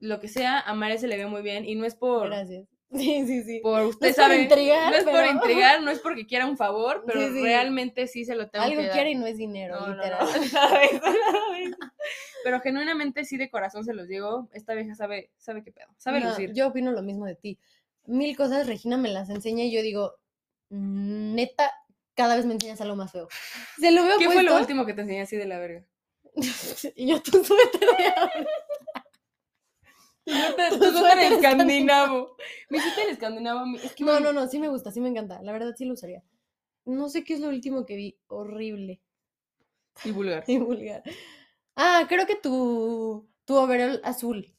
lo 0.00 0.18
que 0.20 0.28
sea, 0.28 0.58
a 0.60 0.74
María 0.74 0.98
se 0.98 1.06
le 1.08 1.16
ve 1.16 1.26
muy 1.26 1.42
bien. 1.42 1.64
Y 1.64 1.74
no 1.76 1.84
es 1.86 1.94
por. 1.94 2.26
Gracias. 2.28 2.66
Sí, 2.92 3.24
sí, 3.24 3.44
sí. 3.44 3.60
Por 3.62 3.82
usted 3.82 4.16
por 4.16 4.34
intrigar, 4.34 4.90
no 4.90 4.96
es 4.96 5.04
por 5.04 5.24
intrigar, 5.24 5.80
no 5.80 5.92
es 5.92 6.00
porque 6.00 6.26
quiera 6.26 6.46
un 6.46 6.56
favor, 6.56 7.04
pero 7.06 7.20
Sí, 7.20 7.34
sí. 7.34 7.40
realmente 7.44 8.08
sí 8.08 8.24
se 8.24 8.34
lo 8.34 8.50
tengo 8.50 8.64
Algo 8.64 8.78
que 8.80 8.86
dar. 8.88 8.92
quiere 8.94 9.10
y 9.12 9.14
no 9.14 9.26
es 9.26 9.36
dinero, 9.38 9.78
No, 9.78 9.86
no, 9.86 9.94
literal. 9.94 10.26
no, 10.26 10.26
nada 10.52 10.78
de 10.80 10.84
eso, 10.86 11.00
nada 11.06 11.52
de 11.54 11.62
eso. 11.62 11.76
Pero 12.44 12.60
genuinamente 12.60 13.24
sí 13.24 13.36
de 13.36 13.50
corazón 13.50 13.84
se 13.84 13.94
los 13.94 14.08
digo, 14.08 14.48
esta 14.52 14.74
vieja 14.74 14.94
sabe, 14.94 15.30
sabe 15.38 15.62
qué 15.62 15.72
pedo, 15.72 15.88
sabe 15.98 16.20
No, 16.20 16.28
lucir. 16.28 16.52
Yo 16.54 16.68
opino 16.68 16.92
lo 16.92 17.02
mismo 17.02 17.26
de 17.26 17.34
ti. 17.34 17.58
Mil 18.06 18.36
cosas, 18.36 18.66
Regina 18.66 18.96
me 18.96 19.08
las 19.10 19.28
enseña 19.30 19.64
y 19.64 19.72
yo 19.72 19.82
digo, 19.82 20.14
neta, 20.70 21.70
cada 22.14 22.36
vez 22.36 22.46
me 22.46 22.54
enseñas 22.54 22.80
algo 22.80 22.96
más 22.96 23.12
feo. 23.12 23.28
Se 23.78 23.90
lo 23.90 24.04
veo 24.04 24.18
¿Qué 24.18 24.26
fue 24.26 24.42
lo 24.42 24.56
último 24.56 24.86
que 24.86 24.94
te 24.94 25.02
enseñé 25.02 25.22
así 25.22 25.36
de 25.36 25.46
la 25.46 25.58
verga? 25.58 25.84
y 26.96 27.08
yo 27.08 27.20
tu 27.22 27.44
suéter 27.44 27.80
de. 27.80 28.46
Tu 30.24 30.32
suéter, 30.32 30.70
tu 30.78 30.84
suéter 30.84 30.92
suéter 30.98 31.32
escandinavo. 31.32 32.36
Mi 32.68 32.78
suéter 32.78 33.08
escandinavo, 33.08 33.64
es 33.82 33.92
que 33.94 34.04
No, 34.04 34.14
me- 34.14 34.20
no, 34.20 34.32
no, 34.32 34.46
sí 34.48 34.58
me 34.58 34.68
gusta, 34.68 34.92
sí 34.92 35.00
me 35.00 35.08
encanta. 35.08 35.42
La 35.42 35.50
verdad 35.52 35.74
sí 35.76 35.84
lo 35.86 35.94
usaría. 35.94 36.22
No 36.84 37.08
sé 37.08 37.24
qué 37.24 37.34
es 37.34 37.40
lo 37.40 37.48
último 37.48 37.84
que 37.86 37.96
vi. 37.96 38.18
Horrible 38.28 39.00
Y 40.04 40.10
vulgar. 40.12 40.44
y 40.46 40.58
vulgar. 40.58 41.02
Ah, 41.82 42.04
creo 42.08 42.26
que 42.26 42.36
tu, 42.36 43.28
tu 43.44 43.56
overall 43.56 44.00
azul. 44.04 44.54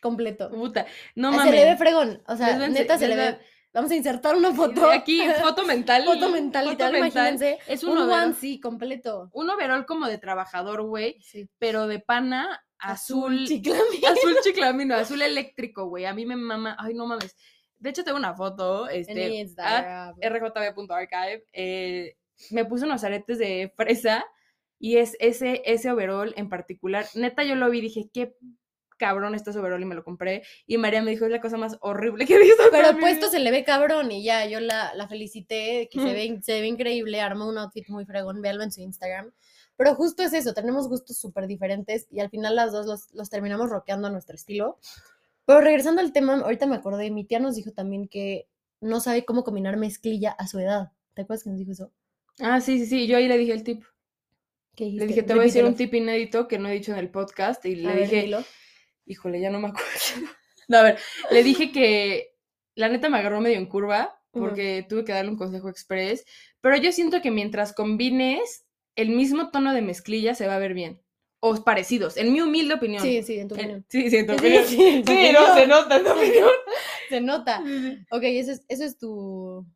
Completo. 0.00 0.48
Puta, 0.50 0.86
no 1.16 1.28
Ah, 1.28 1.32
mames. 1.32 1.50
se 1.50 1.56
le 1.56 1.64
ve 1.64 1.76
fregón. 1.76 2.22
O 2.26 2.36
sea, 2.36 2.56
neta 2.68 2.96
se 2.98 3.08
le 3.08 3.16
ve. 3.16 3.38
Vamos 3.74 3.90
a 3.90 3.96
insertar 3.96 4.34
una 4.34 4.52
foto. 4.54 4.90
Aquí, 4.90 5.20
foto 5.42 5.64
mental. 5.66 6.04
foto 6.06 6.30
mental, 6.30 6.64
foto 6.64 6.76
mental. 6.90 6.96
imagínense. 6.96 7.58
Es 7.66 7.82
un, 7.84 7.90
Un 7.90 7.98
overol, 7.98 8.22
onesie 8.24 8.60
completo. 8.60 9.28
un 9.32 9.50
overol 9.50 9.84
como 9.86 10.06
de 10.06 10.18
trabajador, 10.18 10.82
güey, 10.82 11.20
Sí. 11.20 11.48
pero 11.58 11.86
de 11.86 11.98
pana 11.98 12.64
azul. 12.78 13.44
chiclami. 13.46 14.04
azul 14.08 14.36
chiclamino, 14.44 14.94
azul 14.94 15.20
eléctrico, 15.20 15.86
güey. 15.88 16.06
A 16.06 16.14
mí 16.14 16.24
me 16.24 16.36
mama. 16.36 16.76
Ay, 16.78 16.94
no 16.94 17.06
mames. 17.06 17.36
De 17.78 17.90
hecho, 17.90 18.04
tengo 18.04 18.16
una 18.18 18.34
foto, 18.34 18.88
En 18.88 19.00
este, 19.00 19.28
Instagram. 19.34 20.14
rjb.archive. 20.20 21.44
eh, 21.52 22.16
me 22.50 22.64
puse 22.64 22.84
unos 22.86 23.02
aretes 23.04 23.38
de 23.38 23.72
fresa 23.76 24.24
y 24.78 24.98
es 24.98 25.16
ese, 25.20 25.62
ese 25.64 25.90
overall 25.90 26.34
en 26.36 26.48
particular. 26.48 27.06
Neta, 27.14 27.44
yo 27.44 27.54
lo 27.54 27.68
vi 27.70 27.78
y 27.78 27.82
dije, 27.82 28.10
qué 28.12 28.36
cabrón 28.98 29.34
está 29.34 29.50
ese 29.50 29.60
overall 29.60 29.80
y 29.80 29.86
me 29.86 29.94
lo 29.94 30.04
compré. 30.04 30.42
Y 30.66 30.76
María 30.76 31.02
me 31.02 31.10
dijo, 31.10 31.24
es 31.24 31.30
la 31.30 31.40
cosa 31.40 31.56
más 31.56 31.78
horrible 31.80 32.26
que 32.26 32.34
he 32.34 32.38
visto. 32.38 32.62
Pero 32.70 32.98
puesto 32.98 33.26
vida". 33.26 33.30
se 33.30 33.38
le 33.38 33.50
ve 33.50 33.64
cabrón 33.64 34.10
y 34.10 34.22
ya, 34.22 34.46
yo 34.46 34.60
la, 34.60 34.92
la 34.94 35.08
felicité, 35.08 35.88
que 35.90 36.00
se, 36.00 36.12
ve, 36.12 36.40
se 36.42 36.60
ve 36.60 36.66
increíble, 36.66 37.20
armó 37.20 37.48
un 37.48 37.58
outfit 37.58 37.88
muy 37.88 38.04
fregón, 38.04 38.42
véalo 38.42 38.62
en 38.62 38.72
su 38.72 38.80
Instagram. 38.80 39.32
Pero 39.76 39.94
justo 39.94 40.24
es 40.24 40.32
eso, 40.32 40.54
tenemos 40.54 40.88
gustos 40.88 41.18
súper 41.18 41.46
diferentes 41.46 42.08
y 42.10 42.18
al 42.20 42.30
final 42.30 42.56
las 42.56 42.72
dos 42.72 42.86
los, 42.86 43.14
los 43.14 43.30
terminamos 43.30 43.70
rockeando 43.70 44.08
a 44.08 44.10
nuestro 44.10 44.34
estilo. 44.34 44.78
Pero 45.46 45.60
regresando 45.60 46.00
al 46.00 46.12
tema, 46.12 46.34
ahorita 46.34 46.66
me 46.66 46.76
acordé, 46.76 47.10
mi 47.10 47.24
tía 47.24 47.38
nos 47.38 47.54
dijo 47.54 47.70
también 47.70 48.08
que 48.08 48.48
no 48.80 49.00
sabe 49.00 49.24
cómo 49.24 49.44
combinar 49.44 49.76
mezclilla 49.76 50.32
a 50.32 50.46
su 50.46 50.58
edad. 50.58 50.92
¿Te 51.14 51.22
acuerdas 51.22 51.44
que 51.44 51.50
nos 51.50 51.58
dijo 51.58 51.72
eso? 51.72 51.92
Ah, 52.40 52.60
sí, 52.60 52.78
sí, 52.78 52.86
sí. 52.86 53.06
Yo 53.06 53.16
ahí 53.16 53.28
le 53.28 53.38
dije 53.38 53.52
el 53.52 53.64
tip. 53.64 53.82
¿Qué 54.78 54.84
Le 54.92 55.06
dije, 55.08 55.24
te 55.24 55.32
voy 55.34 55.40
a 55.42 55.46
decir 55.46 55.64
un 55.64 55.74
tip 55.74 55.92
inédito 55.92 56.46
que 56.46 56.56
no 56.56 56.68
he 56.68 56.72
dicho 56.74 56.92
en 56.92 56.98
el 56.98 57.10
podcast. 57.10 57.64
Y 57.66 57.74
le 57.74 57.90
A 57.90 57.96
dije, 57.96 58.30
híjole, 59.06 59.40
ya 59.40 59.50
no 59.50 59.58
me 59.58 59.68
acuerdo. 59.68 59.88
No, 60.70 60.76
a 60.78 60.82
ver, 60.82 60.98
le 61.30 61.42
dije 61.42 61.72
que 61.72 62.34
la 62.74 62.88
neta 62.90 63.08
me 63.08 63.16
agarró 63.18 63.40
medio 63.40 63.56
en 63.56 63.64
curva 63.66 64.20
porque 64.30 64.84
tuve 64.88 65.02
que 65.04 65.12
darle 65.12 65.30
un 65.30 65.38
consejo 65.38 65.68
express. 65.70 66.24
Pero 66.60 66.76
yo 66.76 66.92
siento 66.92 67.22
que 67.22 67.30
mientras 67.30 67.72
combines 67.72 68.66
el 68.94 69.08
mismo 69.08 69.50
tono 69.50 69.72
de 69.74 69.80
mezclilla 69.82 70.34
se 70.34 70.46
va 70.46 70.56
a 70.56 70.58
ver 70.60 70.74
bien. 70.74 71.02
O 71.40 71.64
parecidos, 71.64 72.18
en 72.18 72.32
mi 72.34 72.40
humilde 72.42 72.74
opinión. 72.74 73.02
Sí, 73.02 73.22
sí, 73.22 73.38
en 73.38 73.48
tu 73.48 73.54
En- 73.54 73.60
opinión. 73.62 73.86
sí, 73.88 74.10
sí, 74.10 74.16
en 74.18 74.26
tu 74.26 74.32
Sí, 74.34 74.38
opinión. 74.38 74.64
sí, 74.66 75.02
Sí, 75.06 75.30
no, 75.32 75.54
se 75.54 75.66
nota 75.66 75.96
en 75.96 76.04
tu 76.04 76.10
opinión. 76.18 76.50
Se 77.08 77.20
nota. 77.22 77.64
Ok, 78.10 78.22
eso 78.24 78.52
es, 78.52 78.62
eso 78.68 78.84
es 78.84 78.98
tu... 78.98 79.66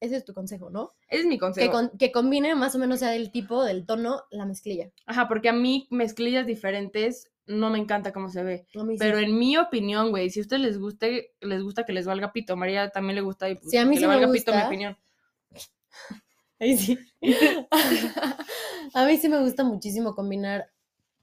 Ese 0.00 0.16
es 0.16 0.24
tu 0.24 0.34
consejo, 0.34 0.70
¿no? 0.70 0.90
Ese 1.08 1.22
es 1.22 1.26
mi 1.26 1.36
Que, 1.36 1.40
consejo. 1.40 1.72
con- 1.72 1.90
que 1.98 2.12
combine 2.12 2.54
más 2.54 2.74
o 2.74 2.78
menos 2.78 2.98
sea 3.00 3.10
del 3.10 3.30
tipo, 3.30 3.64
del 3.64 3.86
tono, 3.86 4.22
la 4.30 4.44
mezclilla. 4.44 4.90
Ajá, 5.06 5.28
porque 5.28 5.48
a 5.48 5.52
mí 5.52 5.86
mezclillas 5.90 6.46
diferentes 6.46 7.30
no 7.46 7.70
me 7.70 7.78
encanta 7.78 8.12
cómo 8.12 8.28
se 8.28 8.42
ve. 8.42 8.66
Sí. 8.72 8.78
Pero 8.98 9.18
en 9.18 9.38
mi 9.38 9.56
opinión, 9.56 10.10
güey, 10.10 10.30
si 10.30 10.40
a 10.40 10.42
ustedes 10.42 10.62
les 10.62 10.78
guste, 10.78 11.32
les 11.40 11.62
gusta 11.62 11.84
que 11.84 11.92
les 11.92 12.06
valga 12.06 12.32
pito. 12.32 12.56
María 12.56 12.90
también 12.90 13.16
le 13.16 13.22
gusta 13.22 13.48
y 13.48 13.54
pues, 13.56 13.70
Sí, 13.70 13.76
a 13.76 13.84
mí 13.84 13.92
que 13.92 13.96
sí 13.96 14.02
le 14.02 14.08
me 14.08 14.14
valga 14.16 14.32
pito 14.32 14.50
mi 14.52 14.56
gusta. 14.56 14.66
opinión. 14.68 14.96
Ahí 16.58 16.76
sí. 16.78 16.98
a 18.94 19.06
mí 19.06 19.16
sí 19.18 19.28
me 19.28 19.40
gusta 19.40 19.64
muchísimo 19.64 20.14
combinar 20.14 20.70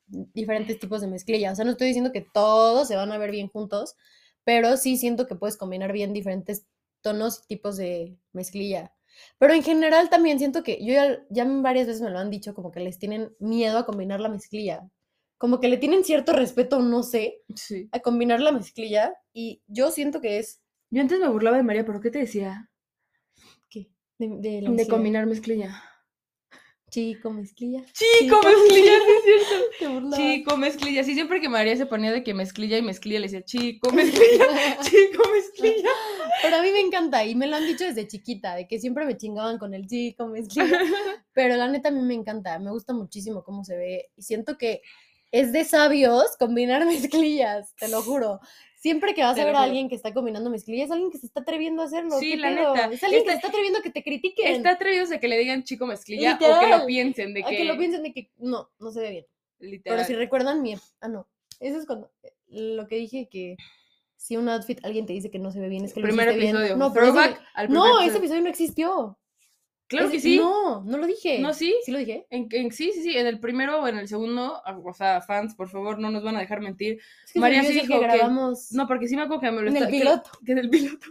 diferentes 0.07 0.77
tipos 0.79 1.01
de 1.01 1.07
mezclilla. 1.07 1.51
O 1.51 1.55
sea, 1.55 1.65
no 1.65 1.71
estoy 1.71 1.87
diciendo 1.87 2.11
que 2.11 2.21
todos 2.33 2.87
se 2.87 2.95
van 2.95 3.11
a 3.11 3.17
ver 3.17 3.31
bien 3.31 3.47
juntos, 3.47 3.95
pero 4.43 4.77
sí 4.77 4.97
siento 4.97 5.25
que 5.27 5.35
puedes 5.35 5.57
combinar 5.57 5.91
bien 5.93 6.13
diferentes 6.13 6.65
tonos 7.01 7.43
y 7.43 7.47
tipos 7.55 7.77
de 7.77 8.17
mezclilla. 8.33 8.93
Pero 9.37 9.53
en 9.53 9.63
general 9.63 10.09
también 10.09 10.39
siento 10.39 10.63
que 10.63 10.83
yo 10.83 10.93
ya, 10.93 11.19
ya 11.29 11.45
varias 11.45 11.87
veces 11.87 12.01
me 12.01 12.09
lo 12.09 12.19
han 12.19 12.29
dicho, 12.31 12.53
como 12.55 12.71
que 12.71 12.79
les 12.79 12.97
tienen 12.99 13.35
miedo 13.39 13.77
a 13.77 13.85
combinar 13.85 14.19
la 14.21 14.29
mezclilla. 14.29 14.89
Como 15.37 15.59
que 15.59 15.67
le 15.69 15.77
tienen 15.77 16.03
cierto 16.03 16.33
respeto, 16.33 16.79
no 16.81 17.03
sé, 17.03 17.41
Sí. 17.55 17.89
a 17.91 17.99
combinar 17.99 18.39
la 18.41 18.51
mezclilla. 18.51 19.13
Y 19.33 19.63
yo 19.67 19.91
siento 19.91 20.21
que 20.21 20.39
es. 20.39 20.61
Yo 20.91 21.01
antes 21.01 21.19
me 21.19 21.27
burlaba 21.29 21.57
de 21.57 21.63
María, 21.63 21.85
pero 21.85 21.99
¿qué 22.01 22.11
te 22.11 22.19
decía? 22.19 22.69
¿Qué? 23.69 23.89
De, 24.19 24.27
de 24.39 24.61
la 24.61 24.69
De 24.69 24.75
mezclilla. 24.75 24.89
combinar 24.89 25.25
mezclilla. 25.25 25.83
Chico, 26.91 27.31
mezclilla. 27.31 27.85
Chico, 27.93 28.41
mezclilla, 28.43 28.91
sí 28.99 29.31
es 29.37 29.47
cierto. 29.77 30.09
Chico, 30.17 30.57
mezclilla. 30.57 31.03
Sí, 31.05 31.13
siempre 31.13 31.39
que 31.39 31.47
María 31.47 31.77
se 31.77 31.85
ponía 31.85 32.11
de 32.11 32.21
que 32.21 32.33
mezclilla 32.33 32.77
y 32.77 32.81
mezclilla, 32.81 33.21
le 33.21 33.27
decía, 33.27 33.45
chico, 33.45 33.93
mezclilla, 33.93 34.45
chico, 34.81 35.23
mezclilla. 35.31 35.89
Pero 36.41 36.57
a 36.57 36.61
mí 36.61 36.69
me 36.69 36.81
encanta 36.81 37.23
y 37.23 37.33
me 37.33 37.47
lo 37.47 37.55
han 37.55 37.65
dicho 37.65 37.85
desde 37.85 38.07
chiquita, 38.07 38.55
de 38.55 38.67
que 38.67 38.77
siempre 38.77 39.05
me 39.05 39.15
chingaban 39.15 39.57
con 39.57 39.73
el 39.73 39.87
chico, 39.87 40.27
mezclilla. 40.27 40.79
Pero 41.33 41.55
la 41.55 41.69
neta 41.69 41.87
a 41.87 41.91
mí 41.93 42.01
me 42.01 42.13
encanta, 42.13 42.59
me 42.59 42.71
gusta 42.71 42.93
muchísimo 42.93 43.41
cómo 43.45 43.63
se 43.63 43.77
ve 43.77 44.09
y 44.17 44.23
siento 44.23 44.57
que 44.57 44.81
es 45.31 45.53
de 45.53 45.63
sabios 45.63 46.35
combinar 46.37 46.85
mezclillas, 46.85 47.73
te 47.77 47.87
lo 47.87 48.01
juro. 48.01 48.41
Siempre 48.81 49.13
que 49.13 49.21
vas 49.21 49.37
a 49.37 49.45
ver 49.45 49.55
a 49.55 49.61
alguien 49.61 49.89
que 49.89 49.95
está 49.95 50.11
combinando 50.11 50.49
mezclillas, 50.49 50.85
es 50.87 50.91
alguien 50.91 51.11
que 51.11 51.19
se 51.19 51.27
está 51.27 51.41
atreviendo 51.41 51.83
a 51.83 51.85
hacerlo. 51.85 52.17
Sí, 52.17 52.31
¿qué 52.31 52.37
la 52.37 52.49
pedo? 52.49 52.73
neta. 52.73 52.91
Es 52.91 53.03
alguien 53.03 53.23
que 53.23 53.29
Está- 53.29 53.31
se 53.33 53.35
está 53.35 53.47
atreviendo 53.49 53.77
a 53.77 53.81
que 53.83 53.91
te 53.91 54.03
critiquen. 54.03 54.55
Está 54.55 54.71
atrevido 54.71 55.05
de 55.05 55.19
que 55.19 55.27
le 55.27 55.37
digan 55.37 55.63
chico 55.63 55.85
mezclilla 55.85 56.33
o 56.33 56.37
que 56.39 56.47
Literal. 56.47 56.79
lo 56.79 56.85
piensen 56.87 57.33
de 57.35 57.43
a 57.43 57.47
que, 57.47 57.57
que 57.57 57.65
lo 57.65 57.77
piensen 57.77 58.01
de 58.01 58.11
que 58.11 58.31
no, 58.37 58.71
no 58.79 58.91
se 58.91 59.01
ve 59.01 59.09
bien. 59.11 59.25
literal. 59.59 59.97
Pero 59.99 60.07
si 60.07 60.15
recuerdan 60.15 60.63
mi... 60.63 60.73
Ah, 60.99 61.07
no. 61.07 61.27
Eso 61.59 61.77
es 61.77 61.85
cuando... 61.85 62.11
Lo 62.47 62.87
que 62.87 62.95
dije 62.95 63.29
que 63.29 63.55
si 64.17 64.35
un 64.35 64.49
outfit 64.49 64.83
alguien 64.83 65.05
te 65.05 65.13
dice 65.13 65.29
que 65.29 65.37
no 65.37 65.51
se 65.51 65.59
ve 65.59 65.69
bien 65.69 65.85
es 65.85 65.93
que 65.93 65.99
lo 65.99 66.07
primer 66.07 66.33
bien. 66.35 66.49
episodio. 66.55 66.75
No, 66.75 66.91
pero 66.91 67.05
ese- 67.05 67.13
Throwback 67.13 67.41
al 67.53 67.67
primer 67.67 67.83
no, 67.83 68.01
ese 68.01 68.17
episodio 68.17 68.41
no 68.41 68.49
existió. 68.49 69.19
Claro 69.91 70.09
que 70.09 70.19
sí. 70.19 70.37
No, 70.37 70.83
no 70.83 70.97
lo 70.97 71.05
dije. 71.05 71.37
No, 71.39 71.53
sí. 71.53 71.75
¿Sí 71.85 71.91
lo 71.91 71.99
dije? 71.99 72.25
En, 72.29 72.47
en- 72.51 72.71
sí, 72.71 72.91
sí, 72.93 73.03
sí, 73.03 73.15
en 73.17 73.27
el 73.27 73.39
primero 73.39 73.81
o 73.81 73.87
en 73.87 73.97
el 73.97 74.07
segundo, 74.07 74.61
ah, 74.65 74.77
o 74.83 74.93
sea, 74.93 75.21
fans, 75.21 75.53
por 75.53 75.69
favor, 75.69 75.99
no 75.99 76.09
nos 76.09 76.23
van 76.23 76.37
a 76.37 76.39
dejar 76.39 76.61
mentir. 76.61 76.99
Es 77.25 77.33
que 77.33 77.39
María 77.39 77.63
sí 77.63 77.73
dijo 77.73 77.87
que- 77.87 77.99
grabamos... 77.99 78.71
No, 78.71 78.87
porque 78.87 79.07
sí 79.07 79.15
me 79.15 79.21
acuerdo 79.23 79.41
que 79.41 79.51
me 79.51 79.61
lo 79.61 79.67
En 79.69 79.75
el 79.77 79.83
esta- 79.83 79.91
que- 79.91 79.99
piloto. 79.99 80.29
Que, 80.45 80.51
en 80.53 80.57
el 80.57 80.69
piloto. 80.69 81.07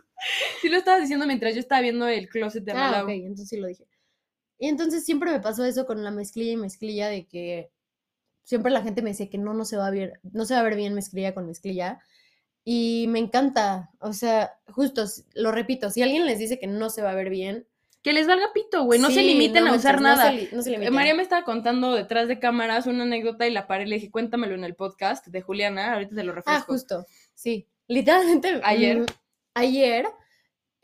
Sí 0.60 0.68
lo 0.68 0.76
estabas 0.78 1.02
diciendo 1.02 1.26
mientras 1.26 1.54
yo 1.54 1.60
estaba 1.60 1.80
viendo 1.82 2.08
el 2.08 2.28
closet 2.28 2.64
de 2.64 2.72
Ah, 2.72 2.74
Malau. 2.74 3.04
ok, 3.04 3.10
entonces 3.10 3.48
sí 3.48 3.56
lo 3.58 3.68
dije. 3.68 3.86
Y 4.58 4.68
entonces 4.68 5.04
siempre 5.04 5.30
me 5.30 5.40
pasó 5.40 5.64
eso 5.64 5.86
con 5.86 6.02
la 6.02 6.10
mezclilla 6.10 6.52
y 6.52 6.56
mezclilla 6.56 7.08
de 7.08 7.26
que 7.26 7.70
siempre 8.44 8.70
la 8.72 8.82
gente 8.82 9.00
me 9.02 9.10
decía 9.10 9.30
que 9.30 9.38
no, 9.38 9.54
no 9.54 9.64
se 9.64 9.76
va 9.76 9.86
a 9.86 9.90
ver, 9.90 10.20
no 10.32 10.44
se 10.44 10.54
va 10.54 10.60
a 10.60 10.64
ver 10.64 10.76
bien 10.76 10.94
mezclilla 10.94 11.32
con 11.34 11.46
mezclilla. 11.46 12.00
Y 12.62 13.06
me 13.08 13.18
encanta, 13.18 13.90
o 14.00 14.12
sea, 14.12 14.58
justo, 14.68 15.04
lo 15.34 15.50
repito, 15.50 15.88
si 15.90 16.02
alguien 16.02 16.26
les 16.26 16.38
dice 16.38 16.58
que 16.58 16.66
no 16.66 16.90
se 16.90 17.00
va 17.02 17.12
a 17.12 17.14
ver 17.14 17.30
bien, 17.30 17.66
Que 18.02 18.12
les 18.14 18.26
valga 18.26 18.46
pito, 18.54 18.84
güey. 18.84 18.98
No 18.98 19.08
se 19.08 19.16
sí, 19.20 19.24
limiten 19.26 19.66
a 19.68 19.74
usar 19.74 19.96
no 19.96 20.02
nada. 20.08 20.30
se 20.32 20.48
no 20.54 20.62
se 20.62 20.70
Eh, 20.70 20.72
limiten. 20.72 20.94
María 20.94 21.14
me 21.14 21.22
estaba 21.22 21.44
contando 21.44 21.92
detrás 21.94 22.28
de 22.28 22.38
cámaras 22.38 22.86
una 22.86 23.02
anécdota 23.02 23.46
y 23.46 23.52
la 23.52 23.66
paré 23.66 23.84
y 23.84 23.88
le 23.88 23.96
dije, 23.96 24.10
cuéntamelo 24.10 24.54
en 24.54 24.64
el 24.64 24.74
podcast 24.74 25.26
de 25.26 25.42
Juliana. 25.42 25.92
Ahorita 25.92 26.14
te 26.14 26.24
lo 26.24 26.32
Ah, 26.32 26.36
refresco. 26.36 26.72
justo, 26.72 27.06
sí. 27.34 27.66
Literalmente. 27.88 28.60
Ayer. 28.64 29.00
mm, 29.00 29.06
ayer, 29.54 30.06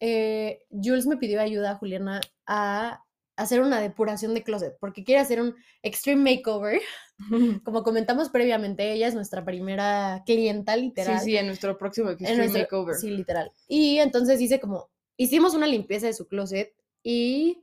eh, 0.01 0.63
Jules 0.71 1.07
me 1.07 1.17
pidió 1.17 1.41
ayuda 1.41 1.73
a 1.73 1.77
Juliana 1.77 2.21
a 2.47 3.03
hacer 3.37 3.61
una 3.61 3.81
depuración 3.81 4.35
de 4.35 4.43
closet, 4.43 4.77
porque 4.81 5.05
quiere 5.05 5.21
hacer 5.21 5.41
un 5.41 5.55
extreme 5.83 6.37
makeover. 6.37 6.81
Como 7.65 7.83
comentamos 7.83 8.29
previamente, 8.31 8.93
ella 8.93 9.09
es 9.09 9.15
nuestra 9.15 9.45
primera 9.45 10.23
clienta, 10.27 10.75
sí, 10.75 10.81
literal. 10.83 11.21
sí, 11.21 11.37
en 11.37 11.47
nuestro 11.47 11.77
próximo 11.79 12.09
en 12.11 12.15
Extreme 12.15 12.37
nuestro- 12.39 12.61
Makeover. 12.63 12.95
Sí, 12.97 13.11
literal. 13.11 13.51
Y 13.69 13.99
entonces 13.99 14.39
dice 14.39 14.61
como, 14.61 14.91
hicimos 15.17 15.55
una 15.55 15.67
limpieza 15.67 16.07
de 16.07 16.13
su 16.15 16.27
closet 16.29 16.75
y 17.09 17.63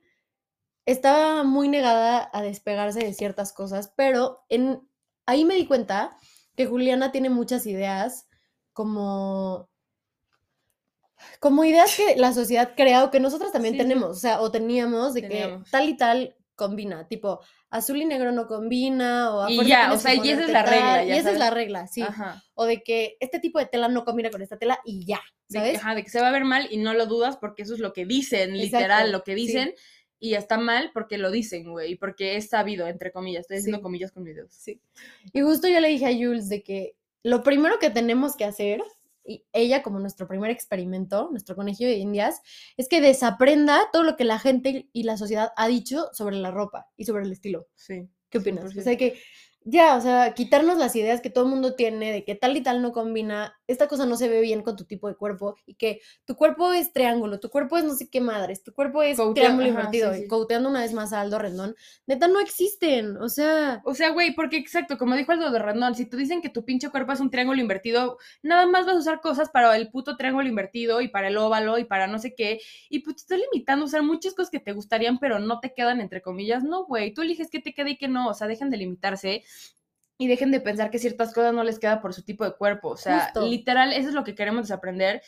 estaba 0.86 1.44
muy 1.44 1.70
negada 1.70 2.30
a 2.34 2.42
despegarse 2.44 3.00
de 3.02 3.14
ciertas 3.14 3.54
cosas, 3.54 3.94
pero 3.98 4.46
en, 4.50 4.88
ahí 5.26 5.46
me 5.46 5.56
di 5.56 5.68
cuenta 5.68 6.18
que 6.56 6.68
Juliana 6.68 7.12
tiene 7.12 7.30
muchas 7.30 7.66
ideas 7.68 8.28
como 8.74 9.70
como 11.40 11.64
ideas 11.64 11.96
que 11.96 12.16
la 12.16 12.34
sociedad 12.34 12.74
crea 12.76 13.04
o 13.04 13.12
que 13.12 13.20
nosotros 13.20 13.52
también 13.52 13.76
Sí, 13.76 13.78
tenemos, 13.78 14.10
o 14.12 14.20
sea, 14.20 14.42
o 14.42 14.52
teníamos 14.52 15.14
de 15.14 15.22
Teníamos. 15.22 15.64
que 15.64 15.64
tal 15.70 15.90
y 15.90 15.98
tal 15.98 16.36
combina, 16.56 17.08
tipo 17.08 17.40
azul 17.70 18.02
y 18.02 18.06
negro 18.06 18.32
no 18.32 18.46
combina 18.48 19.34
o 19.36 19.50
Y 19.50 19.66
ya, 19.66 19.92
o 19.94 19.98
sea, 19.98 20.14
y 20.14 20.30
esa 20.30 20.44
es 20.46 20.50
la 20.52 20.64
regla, 20.64 21.04
ya 21.04 21.16
y 21.16 21.18
esa 21.20 21.32
es 21.32 21.38
la 21.40 21.50
regla, 21.50 21.88
sí. 21.88 22.02
Ajá. 22.02 22.44
O 22.54 22.66
de 22.66 22.84
que 22.84 23.18
este 23.20 23.40
tipo 23.40 23.60
de 23.60 23.66
tela 23.66 23.88
no 23.88 24.06
combina 24.06 24.30
con 24.30 24.42
esta 24.42 24.58
tela 24.58 24.80
y 24.86 25.06
ya, 25.06 25.20
De, 25.50 25.60
que- 25.60 25.66
¿sabes? 25.66 25.80
ajá, 25.80 25.96
de 25.96 26.04
que 26.04 26.10
se 26.10 26.22
va 26.22 26.28
a 26.30 26.32
ver 26.32 26.46
mal 26.46 26.68
y 26.70 26.78
no 26.78 26.94
lo 26.94 27.06
dudas 27.08 27.38
porque 27.38 27.64
eso 27.64 27.74
es 27.74 27.80
lo 27.80 27.94
que 27.94 28.06
dicen, 28.06 28.58
literal, 28.58 29.12
lo 29.12 29.24
que 29.24 29.36
sí. 29.36 29.48
dicen. 29.48 29.74
Y 30.20 30.36
está 30.36 30.58
mal 30.58 30.92
porque 30.94 31.18
lo 31.18 31.32
dicen, 31.32 31.70
güey, 31.72 31.96
porque 31.96 32.38
es 32.38 32.48
sabido, 32.48 32.88
entre 32.88 33.12
comillas. 33.12 33.42
Estoy 33.42 33.58
haciendo 33.58 33.80
Sí. 33.80 33.84
comillas 33.84 34.12
con 34.14 34.24
mis 34.24 34.36
dedos. 34.36 34.54
Sí. 34.54 34.80
Y 35.34 35.42
justo 35.42 35.68
yo 35.68 35.82
le 35.82 35.90
dije 35.90 36.06
a 36.06 36.14
Jules 36.14 36.48
de 36.48 36.64
que 36.64 36.96
lo 37.24 37.44
primero 37.44 37.78
que 37.78 37.90
tenemos 37.90 38.38
que 38.38 38.46
hacer, 38.46 38.82
y 39.26 39.46
ella 39.54 39.84
como 39.84 40.00
nuestro 40.00 40.28
primer 40.28 40.52
experimento, 40.52 41.30
nuestro 41.32 41.56
conejillo 41.56 41.90
de 41.90 41.98
indias, 41.98 42.42
es 42.78 42.88
que 42.88 43.02
desaprenda 43.02 43.90
todo 43.92 44.04
lo 44.04 44.16
que 44.16 44.24
la 44.24 44.40
gente 44.40 44.90
y 44.92 45.04
la 45.04 45.18
sociedad 45.18 45.52
ha 45.56 45.68
dicho 45.68 46.10
sobre 46.14 46.38
la 46.38 46.52
ropa 46.52 46.88
y 46.98 47.06
sobre 47.06 47.24
el 47.24 47.32
estilo. 47.32 47.68
Sí. 47.76 48.10
¿Qué 48.30 48.40
opinas? 48.40 48.66
O 48.66 48.68
100%. 48.70 48.84
sea 48.84 48.98
que 48.98 49.20
ya, 49.66 49.96
o 49.96 50.02
sea, 50.02 50.34
quitarnos 50.34 50.78
las 50.78 50.96
ideas 50.96 51.22
que 51.22 51.30
todo 51.30 51.46
el 51.46 51.50
mundo 51.52 51.76
tiene 51.76 52.12
de 52.12 52.24
que 52.26 52.36
tal 52.36 52.58
y 52.58 52.62
tal 52.64 52.82
no 52.82 52.92
combina, 52.92 53.60
esta 53.68 53.88
cosa 53.88 54.06
no 54.06 54.18
se 54.18 54.28
ve 54.30 54.42
bien 54.42 54.62
con 54.62 54.76
tu 54.76 54.86
tipo 54.86 55.08
de 55.08 55.16
cuerpo 55.16 55.56
y 55.66 55.76
que 55.76 56.02
tu 56.26 56.36
cuerpo 56.36 56.74
es 56.74 56.92
triángulo, 56.94 57.40
tu 57.40 57.50
cuerpo 57.50 57.78
es 57.78 57.84
no 57.86 57.94
sé 57.96 58.10
qué 58.10 58.22
madres, 58.22 58.64
tu 58.64 58.74
cuerpo 58.74 59.02
es 59.04 59.18
Coutea- 59.18 59.34
triángulo 59.36 59.68
ajá, 59.70 59.70
invertido, 59.70 60.14
sí, 60.14 60.20
y 60.20 60.22
sí. 60.24 60.28
couteando 60.28 60.70
una 60.70 60.82
vez 60.82 60.94
más 60.94 61.14
a 61.14 61.22
Aldo 61.22 61.40
Rendón, 61.40 61.76
neta 62.08 62.28
no 62.28 62.40
existen, 62.40 63.18
o 63.18 63.30
sea, 63.30 63.82
O 63.86 63.94
sea, 63.96 64.10
güey, 64.12 64.34
porque 64.34 64.58
exacto, 64.58 64.98
como 64.98 65.16
dijo 65.16 65.32
Aldo 65.34 65.52
de 65.52 65.60
Rendón, 65.60 65.96
si 65.96 66.06
te 66.06 66.16
dicen 66.18 66.42
que 66.42 66.50
tu 66.50 66.64
pinche 66.64 66.90
cuerpo 66.90 67.12
es 67.12 67.20
un 67.20 67.30
triángulo 67.32 67.60
invertido, 67.60 68.18
nada 68.42 68.66
más 68.66 68.86
vas 68.86 68.96
a 68.96 69.00
usar 69.00 69.22
cosas 69.22 69.50
para 69.50 69.76
el 69.76 69.90
puto 69.92 70.16
triángulo 70.18 70.48
invertido 70.48 71.02
y 71.02 71.10
para 71.10 71.28
el 71.28 71.38
óvalo 71.38 71.78
y 71.80 71.84
para 71.86 72.08
no 72.08 72.18
sé 72.20 72.34
qué. 72.34 72.60
Y 72.90 73.00
pues 73.00 73.18
te 73.18 73.22
estás 73.24 73.40
limitando 73.40 73.84
a 73.84 73.88
usar 73.88 74.04
muchas 74.04 74.34
cosas 74.36 74.50
que 74.52 74.60
te 74.62 74.72
gustarían, 74.72 75.20
pero 75.20 75.40
no 75.40 75.60
te 75.60 75.74
quedan, 75.74 76.00
entre 76.02 76.22
comillas. 76.22 76.64
No, 76.64 76.86
güey, 76.86 77.14
tú 77.14 77.22
eliges 77.22 77.50
qué 77.50 77.60
te 77.60 77.74
queda 77.74 77.90
y 77.90 77.98
qué 77.98 78.08
no. 78.08 78.30
O 78.30 78.34
sea, 78.34 78.48
dejen 78.48 78.70
de 78.70 78.78
limitarse 78.78 79.44
y 80.24 80.28
dejen 80.28 80.52
de 80.52 80.62
pensar 80.62 80.90
que 80.90 81.00
ciertas 81.00 81.34
cosas 81.34 81.54
no 81.54 81.66
les 81.66 81.80
queda 81.80 82.00
por 82.00 82.14
su 82.14 82.24
tipo 82.24 82.46
de 82.46 82.54
cuerpo. 82.54 82.88
O 82.88 82.98
sea, 82.98 83.26
Justo. 83.26 83.46
literal, 83.46 83.92
eso 83.92 84.08
es 84.08 84.16
lo 84.16 84.24
que 84.24 84.36
queremos 84.36 84.64
desaprender. 84.64 85.22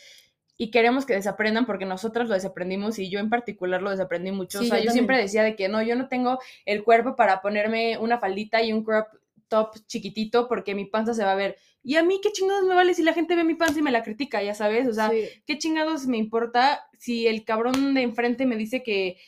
Y 0.56 0.70
queremos 0.70 1.04
que 1.04 1.12
desaprendan 1.12 1.66
porque 1.66 1.84
nosotras 1.84 2.28
lo 2.28 2.32
desaprendimos 2.34 2.98
y 2.98 3.10
yo 3.10 3.20
en 3.20 3.28
particular 3.28 3.82
lo 3.82 3.90
desaprendí 3.90 4.32
mucho. 4.32 4.60
Sí, 4.60 4.64
o 4.64 4.68
sea, 4.68 4.78
yo 4.78 4.86
yo, 4.86 4.92
siempre 4.92 5.18
decía 5.18 5.42
de 5.42 5.54
que 5.54 5.68
no, 5.68 5.82
yo 5.82 5.96
no 5.96 6.08
tengo 6.08 6.38
el 6.64 6.82
cuerpo 6.82 7.14
para 7.14 7.42
ponerme 7.42 7.98
una 7.98 8.18
faldita 8.18 8.62
y 8.62 8.72
un 8.72 8.82
crop 8.82 9.08
top 9.48 9.76
chiquitito 9.86 10.48
porque 10.48 10.74
mi 10.74 10.86
panza 10.86 11.12
se 11.12 11.24
va 11.24 11.32
a 11.32 11.36
ver. 11.36 11.58
Y 11.82 11.96
a 11.96 12.02
mí, 12.02 12.20
¿qué 12.22 12.32
chingados 12.32 12.64
me 12.64 12.74
vale 12.74 12.94
si 12.94 13.02
la 13.02 13.12
gente 13.12 13.36
ve 13.36 13.44
mi 13.44 13.54
panza 13.54 13.80
y 13.80 13.82
me 13.82 13.90
la 13.90 14.02
critica, 14.02 14.42
ya 14.42 14.54
sabes? 14.54 14.88
O 14.88 14.94
sea, 14.94 15.10
sí. 15.10 15.28
¿qué 15.46 15.58
chingados 15.58 16.06
me 16.06 16.16
importa 16.16 16.88
si 16.98 17.26
el 17.26 17.44
cabrón 17.44 17.92
de 17.92 18.00
enfrente 18.00 18.46
me 18.46 18.56
dice 18.56 18.82
que 18.82 19.18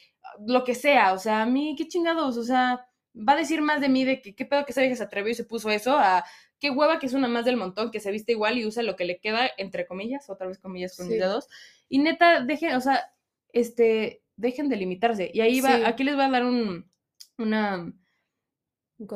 lo 0.47 0.65
que 0.65 0.75
sea? 0.75 1.13
O 1.13 1.19
sea, 1.19 1.43
a 1.43 1.47
mí, 1.47 1.75
¿qué 1.77 1.87
chingados? 1.87 2.39
O 2.39 2.43
sea, 2.43 2.89
va 3.17 3.33
a 3.35 3.37
decir 3.37 3.61
más 3.63 3.81
de 3.81 3.89
mí 3.89 4.05
de 4.05 4.21
que 4.23 4.35
qué 4.35 4.45
pedo 4.45 4.65
que 4.65 4.73
esa 4.73 4.81
vieja 4.81 4.97
se 4.97 5.03
atrevió 5.03 5.31
y 5.33 5.35
se 5.35 5.45
puso 5.45 5.71
eso 5.71 5.97
a 5.99 6.25
qué 6.61 6.71
hueva 6.71 6.99
que 6.99 7.07
es 7.07 7.13
una 7.15 7.29
más 7.29 7.45
del 7.45 7.57
montón 7.57 7.91
que 7.91 8.01
se 8.01 8.11
viste 8.11 8.33
igual 8.33 8.59
y 8.59 8.67
usa 8.67 8.83
lo 8.83 8.97
que 8.97 9.05
le 9.05 9.19
queda, 9.21 9.49
entre 9.59 9.87
comillas, 9.87 10.29
otra 10.31 10.47
vez 10.49 10.59
comillas 10.59 10.97
con 10.97 11.07
mis 11.07 11.15
Sí. 11.17 11.21
dedos. 11.21 11.49
Y 11.89 11.99
neta, 11.99 12.41
dejen, 12.45 12.75
o 12.75 12.81
sea, 12.81 13.13
este, 13.53 14.23
dejen 14.37 14.69
de 14.69 14.77
limitarse. 14.77 15.31
Y 15.33 15.41
ahí 15.41 15.61
va, 15.61 15.77
Sí. 15.77 15.83
aquí 15.85 16.05
les 16.05 16.15
voy 16.17 16.25
a 16.25 16.31
dar 16.31 16.45
un, 16.45 16.91
una 17.39 17.93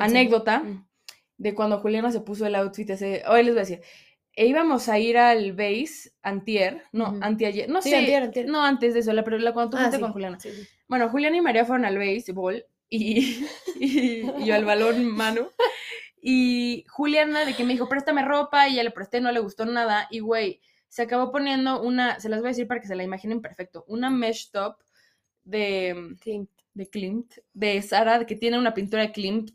anécdota 0.00 0.61
Mm. 0.61 0.87
de 1.38 1.55
cuando 1.55 1.78
Juliana 1.81 2.11
se 2.12 2.20
puso 2.20 2.46
el 2.46 2.55
outfit 2.55 2.88
ese. 2.90 3.22
Hoy 3.28 3.42
les 3.42 3.55
voy 3.55 3.59
a 3.62 3.66
decir. 3.66 3.81
E 4.35 4.46
íbamos 4.46 4.88
a 4.88 4.98
ir 4.98 5.18
al 5.18 5.52
base 5.52 6.12
antier, 6.22 6.85
no, 6.92 7.18
anteayer, 7.20 7.68
no 7.68 7.83
Sí, 7.83 7.90
sé, 7.90 7.96
antier, 7.96 8.22
antier. 8.22 8.46
no 8.46 8.64
antes 8.64 8.94
de 8.94 9.00
eso, 9.00 9.12
la, 9.12 9.24
pero 9.24 9.37
la 9.38 9.52
cuando 9.52 9.76
tú 9.76 9.76
Ah, 9.85 9.90
sí, 9.92 10.00
con 10.00 10.12
Juliana. 10.12 10.40
sí. 10.40 10.48
Bueno, 10.88 11.11
Juliana 11.11 11.37
y 11.37 11.42
María 11.42 11.66
fueron 11.66 11.85
al 11.85 11.98
béisbol 11.98 12.64
y, 12.92 13.46
y, 13.81 14.31
y 14.42 14.44
yo 14.46 14.55
al 14.55 14.64
balón 14.64 15.07
mano. 15.07 15.50
Y 16.20 16.85
Juliana 16.88 17.44
de 17.44 17.55
que 17.55 17.64
me 17.64 17.72
dijo, 17.72 17.88
préstame 17.88 18.24
ropa, 18.24 18.68
y 18.68 18.76
ya 18.76 18.85
le 18.85 18.92
presté, 18.92 19.20
no 19.20 19.33
le 19.33 19.40
gustó 19.40 19.64
nada. 19.64 20.07
Y 20.11 20.20
güey, 20.20 20.61
se 20.88 21.02
acabó 21.02 21.33
poniendo 21.33 21.83
una, 21.83 22.20
se 22.20 22.28
las 22.28 22.40
voy 22.40 22.48
a 22.48 22.50
decir 22.50 22.68
para 22.68 22.81
que 22.81 22.87
se 22.87 22.94
la 22.94 23.02
imaginen 23.02 23.40
perfecto, 23.40 23.85
una 23.88 24.11
mesh 24.11 24.50
top 24.50 24.76
de, 25.42 26.16
Clint. 26.20 26.50
de 26.74 26.88
Klimt, 26.88 27.33
de 27.55 27.83
Sara, 27.83 28.24
que 28.26 28.37
tiene 28.37 28.59
una 28.59 28.74
pintura 28.74 29.02
de 29.02 29.12
Klimt, 29.12 29.50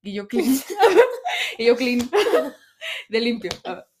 y 0.00 0.14
yo 0.14 0.28
Klimt, 0.28 0.64
y 1.58 1.66
yo 1.66 1.76
Klimt, 1.76 2.10
de 3.08 3.20
limpio, 3.20 3.50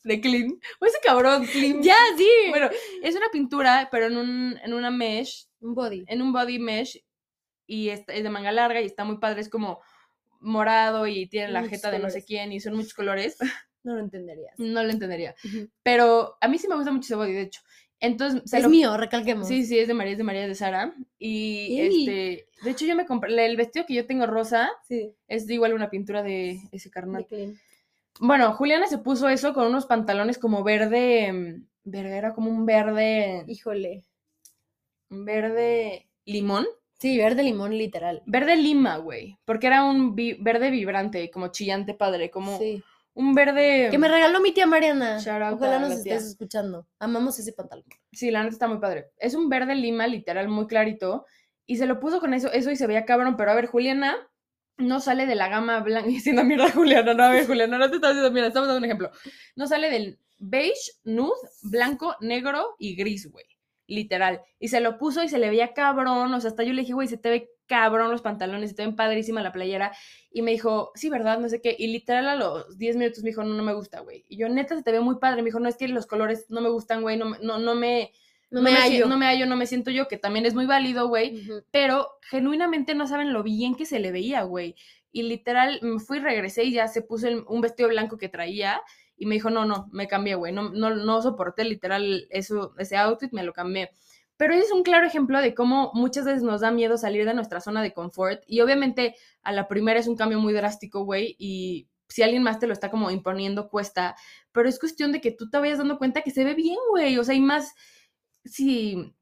de 0.04 0.20
Klimt. 0.20 0.62
O 0.80 0.86
ese 0.86 0.98
cabrón, 1.02 1.44
Klimt. 1.44 1.84
Ya, 1.84 1.98
sí. 2.16 2.30
Bueno, 2.50 2.70
es 3.02 3.16
una 3.16 3.28
pintura, 3.30 3.88
pero 3.90 4.06
en, 4.06 4.16
un, 4.16 4.58
en 4.62 4.72
una 4.72 4.90
mesh, 4.90 5.48
un 5.60 5.74
body. 5.74 6.04
en 6.06 6.22
un 6.22 6.32
body 6.32 6.60
mesh, 6.60 7.04
y 7.66 7.88
es, 7.90 8.02
es 8.08 8.22
de 8.22 8.30
manga 8.30 8.52
larga 8.52 8.80
y 8.80 8.86
está 8.86 9.04
muy 9.04 9.18
padre, 9.18 9.40
es 9.40 9.48
como 9.48 9.80
morado 10.40 11.06
y 11.06 11.26
tiene 11.28 11.48
la 11.48 11.60
Muchos 11.62 11.76
jeta 11.76 11.90
de 11.90 11.98
no 11.98 12.10
sé 12.10 12.24
quién 12.24 12.52
y 12.52 12.60
son 12.60 12.74
muchos 12.76 12.94
colores. 12.94 13.36
No 13.86 13.94
lo 13.94 14.00
entenderías. 14.00 14.58
No 14.58 14.82
lo 14.82 14.90
entendería. 14.90 15.36
Pero 15.84 16.36
a 16.40 16.48
mí 16.48 16.58
sí 16.58 16.66
me 16.66 16.74
gusta 16.74 16.90
mucho 16.90 17.04
ese 17.04 17.14
body, 17.14 17.32
de 17.34 17.42
hecho. 17.42 17.60
Entonces, 18.00 18.52
Es 18.52 18.62
lo- 18.64 18.68
mío, 18.68 18.96
recalquemos. 18.96 19.46
Sí, 19.46 19.64
sí, 19.64 19.78
es 19.78 19.86
de 19.86 19.94
María, 19.94 20.10
es 20.14 20.18
de 20.18 20.24
María 20.24 20.48
de 20.48 20.56
Sara. 20.56 20.92
Y 21.20 21.78
Ey. 21.80 22.00
este, 22.00 22.48
de 22.64 22.70
hecho 22.72 22.84
yo 22.84 22.96
me 22.96 23.06
compré, 23.06 23.46
el 23.46 23.56
vestido 23.56 23.86
que 23.86 23.94
yo 23.94 24.04
tengo 24.04 24.26
rosa 24.26 24.68
Sí, 24.88 25.14
es 25.28 25.46
de 25.46 25.54
igual 25.54 25.72
una 25.72 25.88
pintura 25.88 26.24
de 26.24 26.58
ese 26.72 26.90
carnal. 26.90 27.28
Bueno, 28.18 28.52
Juliana 28.54 28.88
se 28.88 28.98
puso 28.98 29.28
eso 29.28 29.54
con 29.54 29.68
unos 29.68 29.86
pantalones 29.86 30.38
como 30.38 30.64
verde, 30.64 31.32
mm, 31.32 31.66
verde, 31.84 32.16
era 32.18 32.34
como 32.34 32.50
un 32.50 32.66
verde, 32.66 33.44
Híjole. 33.46 34.02
un 35.10 35.24
verde 35.24 36.08
limón, 36.24 36.66
Sí, 36.98 37.18
verde 37.18 37.42
limón, 37.42 37.76
literal. 37.76 38.22
Verde 38.26 38.56
lima, 38.56 38.96
güey. 38.96 39.38
Porque 39.44 39.66
era 39.66 39.84
un 39.84 40.14
vi- 40.14 40.36
verde 40.40 40.70
vibrante, 40.70 41.30
como 41.30 41.48
chillante 41.48 41.92
padre, 41.94 42.30
como 42.30 42.58
Sí. 42.58 42.82
un 43.14 43.34
verde. 43.34 43.88
Que 43.90 43.98
me 43.98 44.08
regaló 44.08 44.40
mi 44.40 44.52
tía 44.52 44.66
Mariana. 44.66 45.18
Shout 45.18 45.42
out 45.42 45.54
Ojalá 45.54 45.78
nos 45.80 46.02
tía. 46.02 46.14
estés 46.14 46.30
escuchando. 46.30 46.86
Amamos 46.98 47.38
ese 47.38 47.52
pantalón. 47.52 47.84
Sí, 48.12 48.30
la 48.30 48.42
neta 48.42 48.52
está 48.54 48.68
muy 48.68 48.78
padre. 48.78 49.10
Es 49.18 49.34
un 49.34 49.48
verde 49.50 49.74
lima, 49.74 50.06
literal, 50.06 50.48
muy 50.48 50.66
clarito. 50.66 51.26
Y 51.66 51.76
se 51.76 51.86
lo 51.86 52.00
puso 52.00 52.20
con 52.20 52.32
eso, 52.32 52.50
eso 52.52 52.70
y 52.70 52.76
se 52.76 52.86
veía 52.86 53.04
cabrón. 53.04 53.36
Pero 53.36 53.50
a 53.50 53.54
ver, 53.54 53.66
Juliana 53.66 54.16
no 54.78 55.00
sale 55.00 55.26
de 55.26 55.34
la 55.34 55.48
gama 55.48 55.80
blanca. 55.80 56.08
Y 56.10 56.16
haciendo 56.18 56.44
mierda 56.44 56.70
Juliana, 56.70 57.12
no, 57.12 57.24
a 57.24 57.30
ver, 57.30 57.46
Juliana, 57.46 57.76
no 57.78 57.90
te 57.90 57.96
estás 57.96 58.10
haciendo 58.12 58.30
mierda. 58.30 58.48
Estamos 58.48 58.68
dando 58.68 58.78
un 58.78 58.84
ejemplo. 58.84 59.10
No 59.54 59.66
sale 59.66 59.90
del 59.90 60.18
beige, 60.38 60.92
nude, 61.04 61.32
blanco, 61.62 62.16
negro 62.20 62.76
y 62.78 62.94
gris, 62.96 63.30
güey. 63.30 63.44
Literal. 63.88 64.40
Y 64.58 64.68
se 64.68 64.80
lo 64.80 64.98
puso 64.98 65.22
y 65.22 65.28
se 65.28 65.38
le 65.38 65.48
veía 65.48 65.72
cabrón. 65.72 66.32
O 66.34 66.40
sea, 66.40 66.50
hasta 66.50 66.64
yo 66.64 66.72
le 66.72 66.82
dije, 66.82 66.92
güey, 66.92 67.08
se 67.08 67.16
te 67.18 67.30
ve 67.30 67.50
cabrón 67.66 68.10
los 68.10 68.22
pantalones, 68.22 68.70
se 68.70 68.76
te 68.76 68.84
ven 68.84 68.96
padrísima 68.96 69.42
la 69.42 69.52
playera. 69.52 69.92
Y 70.30 70.42
me 70.42 70.50
dijo, 70.52 70.92
sí, 70.94 71.08
¿verdad? 71.08 71.38
No 71.38 71.48
sé 71.48 71.60
qué. 71.60 71.74
Y 71.78 71.88
literal 71.88 72.28
a 72.28 72.34
los 72.36 72.78
10 72.78 72.96
minutos 72.96 73.22
me 73.22 73.30
dijo, 73.30 73.42
no, 73.44 73.54
no 73.54 73.62
me 73.62 73.74
gusta, 73.74 74.00
güey. 74.00 74.24
Y 74.28 74.36
yo, 74.38 74.48
neta, 74.48 74.76
se 74.76 74.82
te 74.82 74.92
ve 74.92 75.00
muy 75.00 75.16
padre. 75.18 75.42
Me 75.42 75.46
dijo, 75.46 75.60
no, 75.60 75.68
es 75.68 75.76
que 75.76 75.88
los 75.88 76.06
colores 76.06 76.46
no 76.48 76.60
me 76.60 76.68
gustan, 76.68 77.02
güey. 77.02 77.16
No, 77.16 77.26
me- 77.30 77.38
no, 77.40 77.58
no 77.58 77.74
me... 77.74 78.12
No, 78.50 78.62
me 78.62 78.70
si- 78.70 78.76
hallo. 78.76 79.06
no 79.08 79.18
me 79.18 79.26
hallo, 79.26 79.44
no 79.46 79.56
me 79.56 79.66
siento 79.66 79.90
yo, 79.90 80.06
que 80.06 80.18
también 80.18 80.46
es 80.46 80.54
muy 80.54 80.66
válido, 80.66 81.08
güey. 81.08 81.42
Pero 81.72 82.10
genuinamente 82.22 82.94
no 82.94 83.08
saben 83.08 83.32
lo 83.32 83.42
bien 83.42 83.74
que 83.74 83.86
se 83.86 83.98
le 83.98 84.12
veía, 84.12 84.42
güey. 84.44 84.76
Y 85.10 85.22
literal, 85.24 85.80
me 85.82 85.98
fui, 85.98 86.20
regresé 86.20 86.62
y 86.64 86.72
ya 86.72 86.86
se 86.86 87.02
puso 87.02 87.26
el- 87.26 87.44
un 87.48 87.60
vestido 87.60 87.88
blanco 87.88 88.18
que 88.18 88.28
traía. 88.28 88.80
Y 89.16 89.26
me 89.26 89.36
dijo, 89.36 89.50
no, 89.50 89.64
no, 89.64 89.88
me 89.92 90.08
cambié, 90.08 90.34
güey. 90.34 90.52
No, 90.52 90.70
no, 90.70 90.94
no 90.94 91.22
soporté 91.22 91.64
literal 91.64 92.26
eso, 92.30 92.74
ese 92.78 92.96
outfit, 92.96 93.32
me 93.32 93.42
lo 93.42 93.52
cambié. 93.52 93.90
Pero 94.36 94.54
ese 94.54 94.64
es 94.64 94.72
un 94.72 94.82
claro 94.82 95.06
ejemplo 95.06 95.40
de 95.40 95.54
cómo 95.54 95.90
muchas 95.94 96.26
veces 96.26 96.42
nos 96.42 96.60
da 96.60 96.70
miedo 96.70 96.98
salir 96.98 97.24
de 97.24 97.34
nuestra 97.34 97.60
zona 97.60 97.82
de 97.82 97.94
confort. 97.94 98.42
Y 98.46 98.60
obviamente 98.60 99.16
a 99.42 99.52
la 99.52 99.68
primera 99.68 99.98
es 99.98 100.08
un 100.08 100.16
cambio 100.16 100.38
muy 100.38 100.52
drástico, 100.52 101.04
güey. 101.04 101.36
Y 101.38 101.88
si 102.08 102.22
alguien 102.22 102.42
más 102.42 102.58
te 102.58 102.66
lo 102.66 102.74
está 102.74 102.90
como 102.90 103.10
imponiendo, 103.10 103.70
cuesta. 103.70 104.16
Pero 104.52 104.68
es 104.68 104.78
cuestión 104.78 105.12
de 105.12 105.20
que 105.20 105.32
tú 105.32 105.48
te 105.48 105.58
vayas 105.58 105.78
dando 105.78 105.98
cuenta 105.98 106.22
que 106.22 106.30
se 106.30 106.44
ve 106.44 106.54
bien, 106.54 106.76
güey. 106.90 107.18
O 107.18 107.24
sea, 107.24 107.34
y 107.34 107.40
más 107.40 107.74
si, 108.44 109.14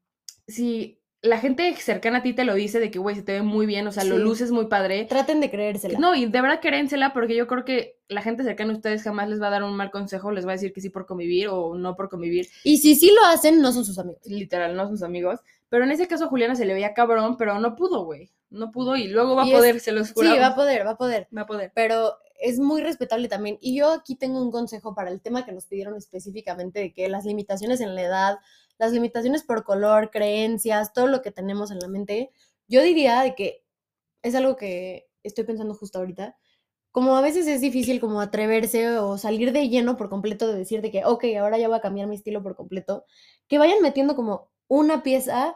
si 0.47 1.01
la 1.25 1.39
gente 1.39 1.75
cercana 1.75 2.19
a 2.19 2.21
ti 2.23 2.33
te 2.33 2.45
lo 2.45 2.53
dice 2.53 2.79
de 2.79 2.91
que, 2.91 2.99
güey, 2.99 3.15
se 3.15 3.23
te 3.23 3.33
ve 3.33 3.41
muy 3.41 3.65
bien, 3.65 3.85
o 3.87 3.91
sea, 3.91 4.03
lo 4.03 4.15
Sí. 4.17 4.21
luces 4.21 4.51
muy 4.51 4.67
padre. 4.67 5.05
Traten 5.05 5.41
de 5.41 5.49
creérsela. 5.49 5.99
No, 5.99 6.15
y 6.15 6.25
de 6.25 6.41
verdad 6.41 6.59
querénsela 6.59 7.13
porque 7.13 7.35
yo 7.35 7.47
creo 7.47 7.65
que 7.65 7.99
la 8.07 8.21
gente 8.21 8.43
cercana 8.43 8.73
a 8.73 8.75
ustedes 8.75 9.03
jamás 9.03 9.27
les 9.29 9.41
va 9.41 9.47
a 9.47 9.49
dar 9.51 9.63
un 9.63 9.75
mal 9.75 9.91
consejo, 9.91 10.31
les 10.31 10.45
va 10.45 10.51
a 10.51 10.53
decir 10.53 10.71
que 10.71 10.81
sí 10.81 10.89
por 10.89 11.05
convivir 11.05 11.47
o 11.49 11.75
no 11.75 11.95
por 11.95 12.09
convivir. 12.09 12.47
Y 12.63 12.77
si 12.77 12.95
sí 12.95 13.11
lo 13.11 13.25
hacen, 13.25 13.61
no 13.61 13.71
son 13.71 13.83
sus 13.85 13.97
amigos. 13.99 14.21
Literal, 14.25 14.75
no 14.75 14.83
son 14.85 14.97
sus 14.97 15.03
amigos. 15.03 15.39
Pero 15.69 15.83
en 15.83 15.91
ese 15.91 16.07
caso 16.07 16.25
a 16.25 16.27
Juliana 16.27 16.55
se 16.55 16.65
le 16.65 16.73
veía 16.73 16.93
cabrón, 16.93 17.35
pero 17.37 17.59
no 17.59 17.75
pudo, 17.75 18.05
güey. 18.05 18.29
No 18.51 18.71
pudo 18.71 18.95
y 18.95 19.07
luego 19.07 19.35
va 19.35 19.43
a 19.43 19.47
es- 19.47 19.51
poder, 19.53 19.79
se 19.79 19.91
los 19.91 20.07
Sí, 20.09 20.13
juro. 20.15 20.29
va 20.39 20.47
a 20.47 20.55
poder, 20.55 20.85
va 20.85 20.91
a 20.91 20.97
poder. 20.97 21.27
va 21.35 21.41
a 21.41 21.45
poder. 21.47 21.71
Pero 21.73 22.13
es 22.39 22.59
muy 22.59 22.81
respetable 22.81 23.27
también. 23.27 23.57
Y 23.61 23.75
yo 23.77 23.91
aquí 23.91 24.15
tengo 24.15 24.41
un 24.41 24.51
consejo 24.51 24.93
para 24.93 25.09
el 25.09 25.21
tema 25.21 25.43
que 25.45 25.51
nos 25.51 25.65
pidieron 25.65 25.95
específicamente 25.95 26.79
de 26.79 26.93
que 26.93 27.09
las 27.09 27.25
limitaciones 27.25 27.81
en 27.81 27.95
la 27.95 28.03
edad, 28.03 28.37
las 28.77 28.91
limitaciones 28.91 29.43
por 29.43 29.63
color, 29.63 30.11
creencias, 30.11 30.93
todo 30.93 31.07
lo 31.07 31.21
que 31.21 31.31
tenemos 31.31 31.71
en 31.71 31.79
la 31.79 31.87
mente, 31.87 32.31
yo 32.67 32.81
diría 32.81 33.21
de 33.21 33.35
que 33.35 33.63
es 34.23 34.35
algo 34.35 34.55
que 34.55 35.07
estoy 35.23 35.43
pensando 35.45 35.73
justo 35.75 35.99
ahorita. 35.99 36.37
Como 36.91 37.17
a 37.17 37.21
veces 37.21 37.47
es 37.47 37.61
difícil 37.61 37.99
como 37.99 38.21
atreverse 38.21 38.97
o 38.99 39.17
salir 39.17 39.51
de 39.51 39.69
lleno 39.69 39.97
por 39.97 40.09
completo 40.09 40.47
de 40.47 40.57
decir 40.57 40.81
de 40.81 40.91
que, 40.91 41.05
ok, 41.05 41.25
ahora 41.39 41.57
ya 41.57 41.67
voy 41.67 41.77
a 41.77 41.81
cambiar 41.81 42.07
mi 42.07 42.15
estilo 42.15 42.41
por 42.41 42.55
completo, 42.55 43.05
que 43.47 43.57
vayan 43.59 43.81
metiendo 43.81 44.15
como 44.15 44.49
una 44.67 45.03
pieza 45.03 45.55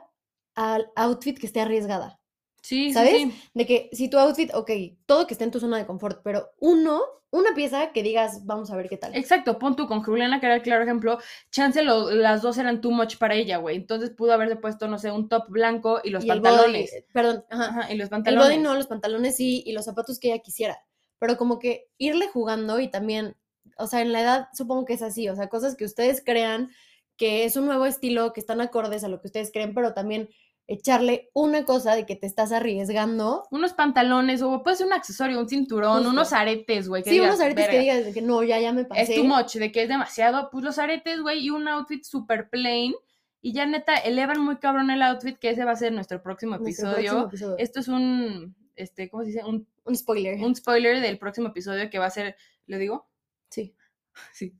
al 0.56 0.92
outfit 0.96 1.40
que 1.40 1.48
esté 1.48 1.62
arriesgada. 1.62 2.19
Sí, 2.62 2.93
¿Sabes? 2.93 3.13
sí, 3.13 3.32
sí. 3.32 3.41
De 3.54 3.65
que 3.65 3.89
si 3.93 4.10
tu 4.10 4.17
outfit, 4.17 4.54
ok, 4.54 4.72
todo 5.06 5.28
que 5.28 5.34
esté 5.34 5.43
en 5.45 5.52
tu 5.52 5.60
zona 5.60 5.78
de 5.78 5.86
confort, 5.86 6.22
pero 6.24 6.52
uno, 6.60 7.02
una 7.32 7.54
pieza 7.54 7.91
que 7.91 8.04
digas, 8.04 8.45
vamos 8.45 8.72
a 8.72 8.76
ver 8.76 8.89
qué 8.89 8.98
tal. 8.98 9.15
Exacto, 9.15 9.60
pon 9.60 9.76
tú 9.76 9.88
con 9.88 10.04
Juliana, 10.04 10.39
que 10.39 10.45
era 10.48 10.56
el 10.56 10.62
claro 10.62 10.84
ejemplo, 10.84 11.19
chance 11.52 11.82
lo- 11.84 12.12
las 12.12 12.41
dos 12.41 12.58
eran 12.58 12.82
too 12.82 12.91
much 12.91 13.17
para 13.17 13.36
ella, 13.36 13.58
güey. 13.58 13.76
Entonces 13.78 14.10
pudo 14.12 14.34
haberse 14.34 14.56
puesto, 14.56 14.88
no 14.88 14.98
sé, 14.98 15.12
un 15.12 15.30
top 15.30 15.48
blanco 15.50 16.02
y 16.04 16.10
los 16.10 16.26
Y 16.26 16.30
el 16.32 16.41
pantalones. 16.41 16.91
body, 16.91 17.04
perdón, 17.13 17.45
ajá, 17.50 17.65
Ajá, 17.82 17.93
y 17.93 17.98
los 17.98 18.06
el 18.06 18.10
pantalones. 18.10 18.48
body 18.48 18.58
no, 18.58 18.76
los 18.76 18.88
pantalones 18.88 19.36
sí, 19.36 19.63
y 19.65 19.74
los 19.74 19.86
zapatos 19.86 20.19
que 20.19 20.30
ella 20.34 20.41
quisiera. 20.41 20.80
Pero 21.19 21.38
como 21.38 21.60
que 21.60 21.88
irle 21.98 22.28
jugando 22.28 22.80
y 22.80 22.89
también, 22.89 23.36
o 23.78 23.88
sea, 23.88 24.02
en 24.02 24.12
la 24.12 24.22
edad 24.22 24.48
supongo 24.54 24.86
que 24.86 24.93
es 24.93 25.02
así, 25.02 25.30
o 25.30 25.36
sea, 25.36 25.50
cosas 25.50 25.76
que 25.76 25.86
ustedes 25.86 26.24
crean 26.26 26.72
que 27.17 27.43
es 27.43 27.58
un 27.58 27.65
nuevo 27.65 27.86
estilo, 27.86 28.32
que 28.34 28.39
están 28.39 28.62
acordes 28.62 29.04
a 29.04 29.10
lo 29.10 29.19
que 29.19 29.28
ustedes 29.28 29.52
creen, 29.52 29.74
pero 29.74 29.93
también 29.93 30.30
echarle 30.72 31.30
una 31.34 31.66
cosa 31.66 31.96
de 31.96 32.06
que 32.06 32.16
te 32.16 32.28
estás 32.28 32.52
arriesgando. 32.52 33.48
Unos 33.52 33.74
pantalones, 33.74 34.42
o 34.44 34.62
puede 34.64 34.78
ser 34.78 34.86
un 34.88 34.94
accesorio, 34.94 35.40
un 35.40 35.50
cinturón, 35.50 35.96
Justo. 35.98 36.10
unos 36.12 36.32
aretes, 36.32 36.88
güey. 36.88 37.04
Sí, 37.04 37.10
digas, 37.10 37.30
unos 37.30 37.42
aretes 37.42 37.66
que 37.68 37.78
"Verga, 37.78 37.82
digas 37.94 38.06
de 38.06 38.14
que 38.14 38.22
no, 38.22 38.44
ya, 38.44 38.60
ya 38.60 38.72
me 38.72 38.86
pasé. 38.86 39.02
Es 39.02 39.16
too 39.16 39.24
much, 39.24 39.56
de 39.56 39.72
que 39.72 39.82
es 39.84 39.90
demasiado. 39.90 40.50
Pues 40.52 40.64
los 40.64 40.78
aretes, 40.78 41.22
güey, 41.22 41.40
y 41.46 41.50
un 41.50 41.68
outfit 41.68 42.04
super 42.04 42.50
plain. 42.50 42.94
Y 43.42 43.54
ya 43.54 43.66
neta, 43.66 43.96
elevan 43.96 44.42
muy 44.42 44.58
cabrón 44.58 44.92
el 44.92 45.02
outfit, 45.02 45.38
que 45.40 45.50
ese 45.50 45.66
va 45.66 45.72
a 45.72 45.76
ser 45.76 45.92
nuestro 45.94 46.22
próximo 46.22 46.58
Nuestro 46.58 46.90
episodio. 46.90 47.12
próximo 47.12 47.28
episodio. 47.30 47.56
Esto 47.58 47.80
es 47.80 47.88
un, 47.88 48.56
este, 48.76 49.10
¿cómo 49.10 49.24
se 49.24 49.30
dice? 49.30 49.44
Un, 49.46 49.68
Un 49.86 49.96
spoiler. 49.96 50.36
un 50.40 50.56
spoiler 50.56 51.00
del 51.02 51.18
próximo 51.18 51.48
episodio 51.48 51.90
que 51.90 52.00
va 52.00 52.06
a 52.06 52.12
ser, 52.12 52.36
¿le 52.68 52.78
digo? 52.78 53.10
Sí, 53.50 53.74
Sí. 54.34 54.54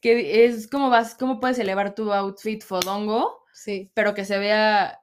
Que 0.00 0.44
es 0.46 0.68
cómo 0.68 0.88
vas, 0.88 1.14
cómo 1.16 1.40
puedes 1.40 1.58
elevar 1.58 1.94
tu 1.94 2.12
outfit 2.12 2.62
fodongo, 2.62 3.44
sí. 3.52 3.90
pero 3.94 4.14
que 4.14 4.24
se 4.24 4.38
vea 4.38 4.99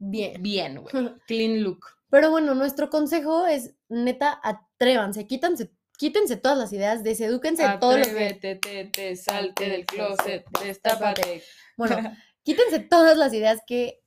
Bien. 0.00 0.42
bien, 0.42 0.82
güey. 0.82 1.14
Clean 1.26 1.62
look. 1.62 1.84
Pero 2.10 2.30
bueno, 2.30 2.54
nuestro 2.54 2.90
consejo 2.90 3.46
es, 3.46 3.74
neta, 3.88 4.40
atrévanse, 4.42 5.28
quítense, 5.28 5.70
quítense 5.96 6.36
todas 6.36 6.58
las 6.58 6.72
ideas, 6.72 7.04
desedúquense 7.04 7.62
de 7.62 7.78
todo 7.78 7.98
lo 7.98 8.04
que... 8.04 8.10
Atrévete, 8.10 8.56
te, 8.56 8.84
te, 8.86 9.14
salte 9.14 9.68
del 9.68 9.86
closet, 9.86 10.44
destápate. 10.64 11.44
Bueno, 11.76 11.96
quítense 12.42 12.80
todas 12.80 13.16
las 13.16 13.32
ideas 13.32 13.60
que 13.64 14.02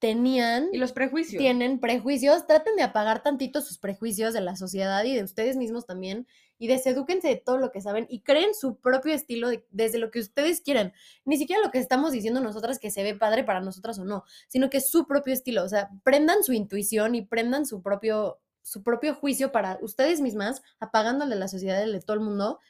tenían, 0.00 0.68
y 0.72 0.78
los 0.78 0.92
prejuicios. 0.92 1.38
tienen 1.38 1.78
prejuicios, 1.78 2.46
traten 2.46 2.76
de 2.76 2.82
apagar 2.82 3.22
tantito 3.22 3.62
sus 3.62 3.78
prejuicios 3.78 4.34
de 4.34 4.40
la 4.40 4.56
sociedad 4.56 5.04
y 5.04 5.14
de 5.14 5.22
ustedes 5.22 5.56
mismos 5.56 5.86
también, 5.86 6.26
y 6.60 6.68
desedúquense 6.68 7.26
de 7.26 7.36
todo 7.36 7.56
lo 7.56 7.72
que 7.72 7.80
saben 7.80 8.06
y 8.10 8.20
creen 8.20 8.54
su 8.54 8.76
propio 8.76 9.14
estilo 9.14 9.48
de- 9.48 9.66
desde 9.70 9.98
lo 9.98 10.10
que 10.10 10.20
ustedes 10.20 10.60
quieran. 10.60 10.92
Ni 11.24 11.38
siquiera 11.38 11.62
lo 11.62 11.70
que 11.70 11.78
estamos 11.78 12.12
diciendo 12.12 12.40
nosotras 12.40 12.78
que 12.78 12.90
se 12.90 13.02
ve 13.02 13.14
padre 13.14 13.42
para 13.44 13.60
nosotras 13.60 13.98
o 13.98 14.04
no, 14.04 14.24
sino 14.46 14.68
que 14.68 14.76
es 14.76 14.90
su 14.90 15.06
propio 15.06 15.32
estilo. 15.32 15.64
O 15.64 15.68
sea, 15.68 15.88
prendan 16.04 16.44
su 16.44 16.52
intuición 16.52 17.14
y 17.14 17.22
prendan 17.22 17.64
su 17.64 17.80
propio, 17.82 18.40
su 18.62 18.82
propio 18.82 19.14
juicio 19.14 19.52
para 19.52 19.78
ustedes 19.80 20.20
mismas, 20.20 20.62
de 20.80 21.36
la 21.36 21.48
sociedad, 21.48 21.84
de 21.84 22.00
todo 22.02 22.14
el 22.14 22.20
mundo. 22.20 22.60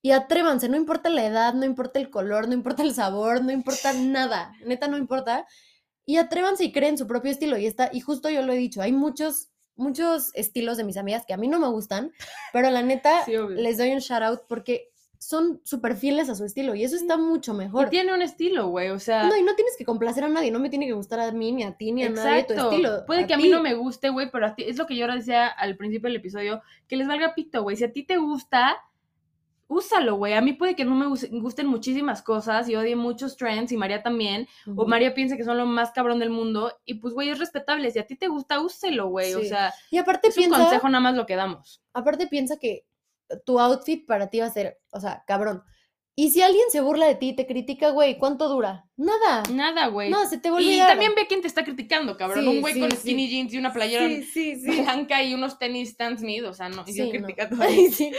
Y 0.00 0.12
atrévanse, 0.12 0.68
no 0.68 0.76
importa 0.76 1.08
la 1.08 1.26
edad, 1.26 1.54
no 1.54 1.64
importa 1.64 1.98
el 1.98 2.10
color, 2.10 2.46
no 2.46 2.54
importa 2.54 2.84
el 2.84 2.94
sabor, 2.94 3.42
no 3.42 3.50
importa 3.50 3.92
nada, 3.94 4.52
neta 4.64 4.86
no 4.86 4.96
importa. 4.96 5.46
Y 6.06 6.18
atrévanse 6.18 6.62
y 6.64 6.72
creen 6.72 6.98
su 6.98 7.06
propio 7.08 7.32
estilo. 7.32 7.56
Y 7.58 7.66
está, 7.66 7.90
y 7.92 7.98
justo 8.00 8.30
yo 8.30 8.42
lo 8.42 8.52
he 8.52 8.56
dicho, 8.56 8.80
hay 8.80 8.92
muchos, 8.92 9.48
muchos 9.76 10.30
estilos 10.34 10.76
de 10.76 10.84
mis 10.84 10.96
amigas 10.96 11.24
que 11.26 11.34
a 11.34 11.36
mí 11.36 11.48
no 11.48 11.58
me 11.58 11.68
gustan, 11.68 12.12
pero 12.52 12.70
la 12.70 12.82
neta 12.82 13.24
Sí, 13.24 13.32
les 13.56 13.78
doy 13.78 13.92
un 13.92 13.98
shout 14.00 14.22
out 14.22 14.40
porque 14.48 14.90
son 15.18 15.60
súper 15.64 15.96
fieles 15.96 16.28
a 16.28 16.34
su 16.34 16.44
estilo 16.44 16.74
y 16.74 16.84
eso 16.84 16.96
está 16.96 17.16
mucho 17.16 17.54
Y 17.54 17.56
mejor. 17.56 17.88
tiene 17.88 18.12
un 18.12 18.20
estilo, 18.20 18.68
güey, 18.68 18.90
o 18.90 18.98
sea... 18.98 19.24
No, 19.24 19.34
y 19.34 19.42
no 19.42 19.54
tienes 19.54 19.74
que 19.78 19.84
complacer 19.86 20.22
a 20.24 20.28
nadie, 20.28 20.50
no 20.50 20.58
me 20.60 20.68
tiene 20.68 20.86
que 20.86 20.92
gustar 20.92 21.18
a 21.20 21.32
mí, 21.32 21.50
ni 21.50 21.62
a 21.62 21.72
ti, 21.78 21.92
ni 21.92 22.02
a 22.04 22.10
nadie 22.10 22.44
tu 22.44 22.52
Exacto. 22.52 22.70
estilo. 22.72 23.06
Puede 23.06 23.26
que 23.26 23.32
a 23.32 23.38
mí 23.38 23.48
no 23.48 23.62
me 23.62 23.72
guste, 23.72 24.10
güey, 24.10 24.30
pero 24.30 24.46
a 24.46 24.54
ti, 24.54 24.64
es 24.64 24.76
lo 24.76 24.86
que 24.86 24.96
yo 24.96 25.04
ahora 25.04 25.16
decía 25.16 25.46
al 25.46 25.76
principio 25.78 26.08
del 26.08 26.16
episodio, 26.16 26.60
que 26.86 26.96
les 26.96 27.08
valga 27.08 27.34
pito, 27.34 27.62
güey. 27.62 27.74
Si 27.76 27.84
a 27.84 27.90
ti 27.92 28.02
te 28.02 28.18
gusta, 28.18 28.76
úsalo, 29.66 30.16
güey. 30.16 30.34
A 30.34 30.40
mí 30.40 30.52
puede 30.52 30.76
que 30.76 30.84
no 30.84 30.94
me 30.94 31.06
gus- 31.06 31.28
gusten 31.30 31.66
muchísimas 31.66 32.22
cosas 32.22 32.68
y 32.68 32.76
odie 32.76 32.96
muchos 32.96 33.36
trends 33.36 33.72
y 33.72 33.76
María 33.76 34.02
también, 34.02 34.46
o. 34.76 34.86
María 34.86 35.14
piensa 35.14 35.36
que 35.36 35.44
son 35.44 35.56
lo 35.58 35.66
más 35.66 35.90
cabrón 35.92 36.18
del 36.18 36.30
mundo 36.30 36.72
y 36.84 36.94
pues, 36.94 37.14
güey, 37.14 37.30
es 37.30 37.38
respetable. 37.38 37.90
Si 37.90 37.98
a 37.98 38.06
ti 38.06 38.16
te 38.16 38.28
gusta, 38.28 38.60
úselo, 38.60 39.08
güey. 39.08 39.34
O 39.34 39.42
sea, 39.42 39.72
Y 39.90 39.98
aparte 39.98 40.28
es 40.28 40.36
un 40.36 40.42
piensa, 40.44 40.58
consejo 40.58 40.88
nada 40.88 41.00
más 41.00 41.14
lo 41.14 41.26
que 41.26 41.36
damos. 41.36 41.82
aparte 41.92 42.26
piensa 42.26 42.56
que 42.58 42.86
tu 43.46 43.58
outfit 43.58 44.06
para 44.06 44.28
ti 44.28 44.40
va 44.40 44.46
a 44.46 44.50
ser, 44.50 44.78
o 44.92 45.00
sea, 45.00 45.24
cabrón. 45.26 45.62
Y 46.16 46.30
si 46.30 46.42
alguien 46.42 46.64
se 46.70 46.80
burla 46.80 47.06
de 47.06 47.16
ti 47.16 47.30
y 47.30 47.36
te 47.36 47.46
critica, 47.46 47.90
güey, 47.90 48.18
¿cuánto 48.18 48.48
dura? 48.48 48.86
Nada. 48.96 49.42
Nada, 49.52 49.88
güey. 49.88 50.10
No, 50.10 50.24
se 50.28 50.38
te 50.38 50.48
a 50.48 50.60
y 50.60 50.78
también 50.78 51.12
ve 51.16 51.26
quién 51.26 51.40
te 51.40 51.48
está 51.48 51.64
criticando, 51.64 52.16
cabrón. 52.16 52.44
Sí, 52.44 52.48
un 52.48 52.60
güey 52.60 52.74
sí, 52.74 52.80
con 52.80 52.90
sí. 52.92 52.96
skinny 52.98 53.28
jeans 53.28 53.52
y 53.52 53.58
una 53.58 53.72
playera 53.72 54.06
blanca 54.84 55.22
y 55.24 55.34
unos 55.34 55.58
tenis 55.58 55.90
Stan 55.90 56.16
Smith, 56.16 56.44
o 56.44 56.54
sea, 56.54 56.68
no, 56.68 56.84
y 56.86 56.94
yo 56.94 57.06
Sí, 57.06 57.18
no. 57.18 57.28
sí. 57.92 58.12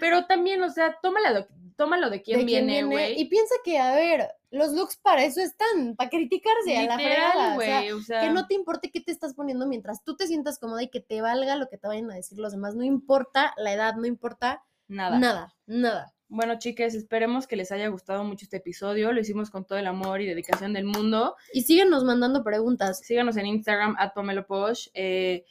Pero 0.00 0.24
también, 0.24 0.62
o 0.62 0.70
sea, 0.70 0.96
tómala 1.02 1.46
tómalo 1.76 2.10
de 2.10 2.22
quién 2.22 2.40
de 2.40 2.46
quién 2.46 2.66
viene, 2.66 2.84
güey. 2.84 3.20
Y 3.20 3.26
piensa 3.26 3.54
que, 3.64 3.78
a 3.78 3.94
ver, 3.94 4.28
los 4.50 4.72
looks 4.72 4.96
para 4.96 5.24
eso 5.24 5.40
están, 5.40 5.96
para 5.96 6.08
criticarse 6.08 6.76
a 6.76 6.84
la 6.84 6.94
fregada. 6.94 7.54
Literal, 7.54 7.58
o 7.58 7.60
sea, 7.60 7.80
güey, 7.80 7.92
o 7.92 8.00
sea, 8.00 8.20
que 8.20 8.30
no 8.30 8.46
te 8.46 8.54
importe 8.54 8.90
qué 8.90 9.00
te 9.00 9.12
estás 9.12 9.34
poniendo 9.34 9.66
mientras 9.66 10.02
tú 10.04 10.16
te 10.16 10.26
sientas 10.26 10.58
cómoda 10.58 10.82
y 10.82 10.88
que 10.88 11.00
te 11.00 11.20
valga 11.20 11.56
lo 11.56 11.68
que 11.68 11.78
te 11.78 11.86
vayan 11.86 12.10
a 12.10 12.14
decir 12.14 12.38
los 12.38 12.52
demás. 12.52 12.74
No 12.74 12.84
importa 12.84 13.52
la 13.56 13.72
edad, 13.72 13.94
no 13.96 14.06
importa 14.06 14.62
nada. 14.88 15.18
nada, 15.18 15.54
nada. 15.66 16.14
Bueno, 16.34 16.58
chicas, 16.58 16.94
esperemos 16.94 17.46
que 17.46 17.56
les 17.56 17.70
haya 17.72 17.88
gustado 17.88 18.24
mucho 18.24 18.46
este 18.46 18.56
episodio. 18.56 19.12
Lo 19.12 19.20
hicimos 19.20 19.50
con 19.50 19.66
todo 19.66 19.78
el 19.78 19.86
amor 19.86 20.22
y 20.22 20.26
dedicación 20.26 20.72
del 20.72 20.86
mundo. 20.86 21.36
Y 21.52 21.60
síguenos 21.64 22.04
mandando 22.04 22.42
preguntas. 22.42 23.00
Síganos 23.00 23.36
en 23.36 23.44
Instagram, 23.44 23.96
at 23.98 24.14
Pomeloposh. 24.14 24.88
Eh, 24.94 25.44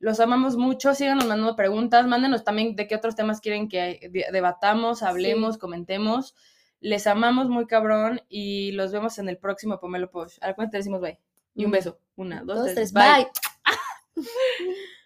los 0.00 0.18
amamos 0.18 0.56
mucho. 0.56 0.92
Síganos 0.92 1.26
mandando 1.26 1.54
preguntas. 1.54 2.04
Mándenos 2.08 2.42
también 2.42 2.74
de 2.74 2.88
qué 2.88 2.96
otros 2.96 3.14
temas 3.14 3.40
quieren 3.40 3.68
que 3.68 4.10
de- 4.10 4.26
debatamos, 4.32 5.04
hablemos, 5.04 5.56
comentemos. 5.56 6.34
Les 6.80 7.06
amamos 7.06 7.48
muy 7.48 7.66
cabrón 7.68 8.20
y 8.28 8.72
los 8.72 8.90
vemos 8.90 9.18
en 9.20 9.28
el 9.28 9.38
próximo 9.38 9.78
Pomelo 9.78 10.10
Posh. 10.10 10.38
A 10.40 10.46
ver 10.48 10.56
cuánto 10.56 10.76
decimos 10.76 11.00
bye. 11.00 11.20
Y 11.54 11.64
un 11.64 11.70
beso. 11.70 12.00
Una, 12.16 12.42
dos, 12.42 12.56
Dos, 12.58 12.74
tres. 12.74 12.92
tres. 12.92 12.92
Bye. 12.92 13.28